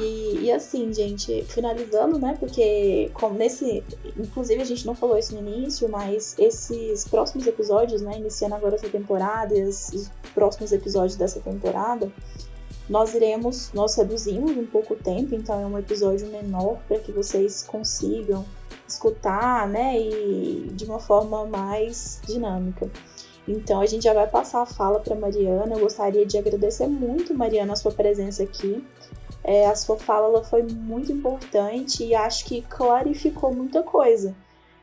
E, 0.00 0.44
e, 0.44 0.52
assim, 0.52 0.92
gente, 0.92 1.44
finalizando, 1.44 2.18
né? 2.18 2.36
Porque 2.38 3.10
como 3.14 3.36
nesse. 3.36 3.84
Inclusive 4.16 4.60
a 4.62 4.64
gente 4.64 4.86
não 4.86 4.94
falou 4.94 5.18
isso 5.18 5.34
no 5.34 5.40
início, 5.40 5.88
mas 5.88 6.34
esses 6.38 7.06
próximos 7.06 7.46
episódios, 7.46 8.00
né? 8.00 8.16
Iniciando 8.16 8.54
agora 8.54 8.76
essa 8.76 8.88
temporada 8.88 9.56
e 9.56 9.62
os 9.62 10.10
próximos 10.34 10.72
episódios 10.72 11.16
dessa 11.16 11.40
temporada, 11.40 12.10
nós 12.90 13.14
iremos, 13.14 13.70
nós 13.72 13.94
reduzimos 13.94 14.50
um 14.56 14.66
pouco 14.66 14.94
o 14.94 14.96
tempo, 14.96 15.32
então 15.32 15.60
é 15.60 15.64
um 15.64 15.78
episódio 15.78 16.26
menor 16.26 16.76
para 16.88 16.98
que 16.98 17.12
vocês 17.12 17.62
consigam 17.62 18.44
escutar, 18.86 19.68
né? 19.68 19.96
E 19.96 20.72
de 20.72 20.84
uma 20.86 20.98
forma 20.98 21.46
mais 21.46 22.20
dinâmica. 22.26 22.90
Então 23.46 23.80
a 23.80 23.86
gente 23.86 24.02
já 24.02 24.12
vai 24.12 24.26
passar 24.26 24.62
a 24.62 24.66
fala 24.66 24.98
para 24.98 25.14
Mariana. 25.14 25.76
Eu 25.76 25.78
gostaria 25.78 26.26
de 26.26 26.36
agradecer 26.36 26.88
muito, 26.88 27.32
Mariana, 27.32 27.74
a 27.74 27.76
sua 27.76 27.92
presença 27.92 28.42
aqui. 28.42 28.84
É, 29.44 29.68
a 29.68 29.76
sua 29.76 29.96
fala 29.96 30.42
foi 30.42 30.64
muito 30.64 31.12
importante 31.12 32.04
e 32.04 32.12
acho 32.12 32.44
que 32.44 32.60
clarificou 32.62 33.54
muita 33.54 33.84
coisa. 33.84 34.34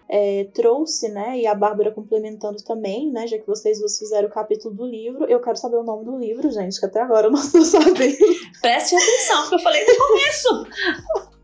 É, 0.09 0.47
trouxe, 0.53 1.09
né, 1.09 1.37
e 1.37 1.45
a 1.45 1.53
Bárbara 1.53 1.91
complementando 1.91 2.63
também, 2.63 3.11
né, 3.11 3.27
já 3.27 3.37
que 3.37 3.45
vocês 3.45 3.79
duas 3.79 3.99
fizeram 3.99 4.29
o 4.29 4.31
capítulo 4.31 4.73
do 4.73 4.85
livro, 4.85 5.25
eu 5.25 5.41
quero 5.41 5.57
saber 5.57 5.75
o 5.75 5.83
nome 5.83 6.05
do 6.05 6.17
livro, 6.17 6.49
gente, 6.49 6.79
que 6.79 6.85
até 6.85 7.01
agora 7.01 7.27
eu 7.27 7.31
não 7.31 7.39
estou 7.43 7.61
sabendo. 7.61 8.17
Preste 8.61 8.95
atenção, 8.95 9.41
porque 9.41 9.55
eu 9.55 9.59
falei 9.59 9.85
no 9.85 9.97
começo. 9.97 10.67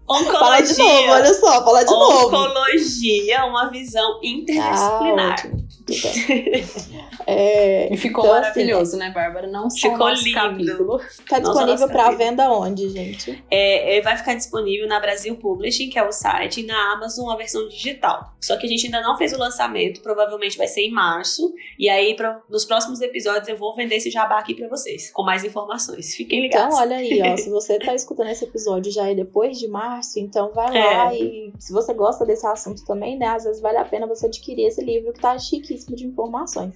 Oncologia. 0.10 0.40
Fala 0.40 0.62
de 0.62 0.78
novo, 0.78 1.12
olha 1.12 1.34
só, 1.34 1.64
fala 1.64 1.84
de 1.84 1.94
Oncologia, 1.94 2.22
novo. 2.22 2.38
Oncologia, 2.38 3.46
uma 3.46 3.70
visão 3.70 4.20
interdisciplinar. 4.22 5.46
Ah, 5.46 5.63
é, 7.28 7.94
e 7.94 7.98
ficou 7.98 8.24
então, 8.24 8.36
assim, 8.36 8.42
maravilhoso, 8.42 8.92
assim, 8.96 8.98
né, 8.98 9.12
Bárbara? 9.12 9.48
Não 9.48 9.70
só 9.70 9.90
ficou 9.90 10.10
lindo. 10.10 10.34
Capítulo. 10.34 11.02
Tá 11.28 11.40
disponível 11.40 11.88
para 11.88 12.12
venda 12.12 12.52
onde, 12.52 12.90
gente? 12.90 13.44
É, 13.50 13.98
é, 13.98 14.02
vai 14.02 14.18
ficar 14.18 14.36
disponível 14.36 14.88
na 14.88 15.00
Brasil 15.00 15.36
Publishing, 15.36 15.90
que 15.90 16.00
é 16.00 16.08
o 16.08 16.12
site, 16.12 16.62
e 16.62 16.66
na 16.66 16.94
Amazon 16.94 17.30
a 17.30 17.36
versão 17.36 17.68
digital. 17.68 18.34
Só 18.40 18.58
que 18.58 18.66
a 18.66 18.70
gente 18.70 18.86
ainda 18.86 19.02
não 19.02 19.18
fez 19.18 19.34
o 19.34 19.38
lançamento, 19.38 20.02
provavelmente 20.02 20.58
vai 20.58 20.68
ser 20.68 20.82
em 20.82 20.92
março. 20.92 21.54
E 21.78 21.90
aí, 21.90 22.16
pra, 22.16 22.42
nos 22.50 22.66
próximos 22.66 23.02
episódios, 23.02 23.48
eu 23.48 23.58
vou 23.58 23.76
vender 23.76 23.96
esse 23.96 24.10
jabá 24.10 24.40
aqui 24.40 24.54
para 24.54 24.68
vocês, 24.68 25.12
com 25.12 25.24
mais 25.24 25.44
informações. 25.44 26.16
Fiquem 26.16 26.46
então, 26.46 26.70
ligados. 26.70 26.76
Então, 26.76 26.88
olha 26.88 26.98
aí, 26.98 27.22
ó, 27.22 27.38
se 27.38 27.50
você 27.52 27.80
tá 27.80 27.94
escutando 27.94 28.30
esse 28.30 28.44
episódio 28.44 28.92
já 28.92 29.10
é 29.10 29.16
depois 29.16 29.60
de 29.60 29.68
março, 29.68 30.20
então 30.20 30.52
vai 30.54 30.78
é. 30.78 30.84
lá 30.84 31.14
e 31.14 31.54
se 31.60 31.72
você 31.72 31.94
gosta 31.94 32.26
desse 32.26 32.46
assunto 32.46 32.86
também, 32.86 33.18
né, 33.18 33.28
às 33.28 33.44
vezes 33.44 33.62
vale 33.62 33.78
a 33.78 33.86
pena 33.86 34.08
você 34.08 34.28
adquirir 34.28 34.68
esse 34.68 34.84
livro 34.84 35.14
que 35.14 35.20
tá 35.20 35.38
chiquíssimo 35.74 35.96
de 35.96 36.06
informações. 36.06 36.74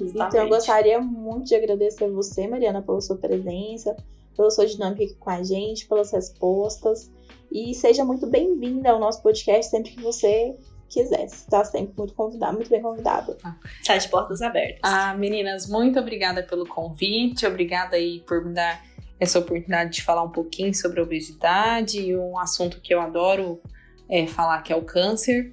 Exatamente. 0.00 0.28
Então, 0.28 0.42
eu 0.42 0.48
gostaria 0.48 1.00
muito 1.00 1.48
de 1.48 1.54
agradecer 1.54 2.04
a 2.04 2.08
você, 2.08 2.46
Mariana, 2.46 2.82
pela 2.82 3.00
sua 3.00 3.16
presença, 3.16 3.96
pela 4.36 4.50
sua 4.50 4.66
dinâmica 4.66 5.04
aqui 5.04 5.14
com 5.14 5.30
a 5.30 5.42
gente, 5.42 5.86
pelas 5.86 6.10
respostas. 6.12 7.10
E 7.52 7.74
seja 7.74 8.04
muito 8.04 8.26
bem-vinda 8.26 8.90
ao 8.90 8.98
nosso 8.98 9.22
podcast 9.22 9.70
sempre 9.70 9.90
que 9.90 10.02
você 10.02 10.56
quiser. 10.88 11.24
Está 11.24 11.64
sempre 11.64 11.92
muito 11.96 12.14
convidado, 12.14 12.54
muito 12.54 12.70
bem 12.70 12.80
convidado. 12.80 13.36
Está 13.80 13.96
de 13.96 14.08
portas 14.08 14.40
abertas. 14.40 14.80
Ah, 14.82 15.14
meninas, 15.14 15.68
muito 15.68 15.98
obrigada 15.98 16.42
pelo 16.42 16.66
convite. 16.66 17.46
Obrigada 17.46 17.96
aí 17.96 18.20
por 18.20 18.44
me 18.44 18.54
dar 18.54 18.82
essa 19.18 19.38
oportunidade 19.38 19.92
de 19.92 20.02
falar 20.02 20.22
um 20.22 20.30
pouquinho 20.30 20.74
sobre 20.74 21.00
obesidade, 21.00 22.16
um 22.16 22.38
assunto 22.38 22.80
que 22.80 22.94
eu 22.94 23.00
adoro 23.00 23.60
é, 24.08 24.26
falar 24.26 24.62
que 24.62 24.72
é 24.72 24.76
o 24.76 24.82
câncer. 24.82 25.52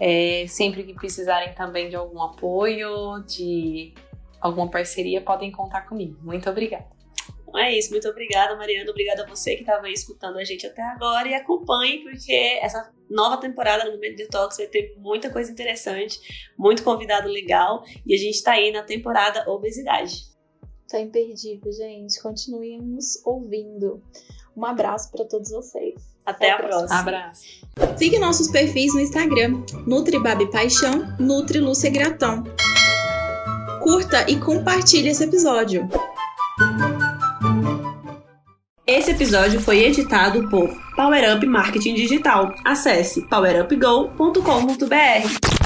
É, 0.00 0.46
sempre 0.48 0.84
que 0.84 0.94
precisarem 0.94 1.54
também 1.54 1.88
de 1.88 1.96
algum 1.96 2.22
apoio, 2.22 3.22
de 3.26 3.92
alguma 4.40 4.70
parceria, 4.70 5.20
podem 5.20 5.50
contar 5.50 5.82
comigo. 5.82 6.16
Muito 6.22 6.48
obrigada. 6.48 6.86
Então 7.48 7.58
é 7.58 7.76
isso, 7.76 7.90
muito 7.90 8.06
obrigada, 8.08 8.56
Mariana. 8.56 8.90
Obrigada 8.90 9.24
a 9.24 9.26
você 9.26 9.54
que 9.54 9.62
estava 9.62 9.86
aí 9.86 9.92
escutando 9.92 10.38
a 10.38 10.44
gente 10.44 10.66
até 10.66 10.82
agora 10.82 11.28
e 11.28 11.34
acompanhe, 11.34 12.02
porque 12.02 12.32
essa 12.60 12.92
nova 13.08 13.38
temporada 13.38 13.84
no 13.84 13.92
Momento 13.92 14.16
Detox 14.16 14.58
vai 14.58 14.66
ter 14.66 14.94
muita 14.98 15.30
coisa 15.30 15.50
interessante, 15.50 16.20
muito 16.58 16.84
convidado 16.84 17.28
legal 17.28 17.82
e 18.06 18.14
a 18.14 18.18
gente 18.18 18.34
está 18.34 18.52
aí 18.52 18.70
na 18.70 18.82
temporada 18.82 19.50
Obesidade. 19.50 20.28
Tá 20.88 21.00
imperdível, 21.00 21.70
gente. 21.72 22.20
Continuem 22.22 22.80
nos 22.80 23.24
ouvindo. 23.24 24.02
Um 24.58 24.64
abraço 24.64 25.12
para 25.12 25.24
todos 25.24 25.50
vocês. 25.52 25.94
Até, 26.26 26.50
Até 26.50 26.52
a 26.52 26.56
próxima. 26.66 26.88
próxima. 26.88 27.00
Abraço. 27.00 27.42
Siga 27.96 28.18
nossos 28.18 28.48
perfis 28.48 28.92
no 28.92 29.00
Instagram, 29.00 29.62
NutriBabi 29.86 30.50
Paixão, 30.50 31.14
Nutri 31.18 31.60
Lúcia 31.60 31.88
Gratão. 31.90 32.42
Curta 33.80 34.28
e 34.28 34.36
compartilhe 34.40 35.10
esse 35.10 35.22
episódio. 35.22 35.88
Esse 38.84 39.12
episódio 39.12 39.60
foi 39.60 39.84
editado 39.84 40.48
por 40.48 40.68
Power 40.96 41.36
Up 41.36 41.46
Marketing 41.46 41.94
Digital. 41.94 42.52
Acesse 42.64 43.22
powerupgo.com.br. 43.28 45.57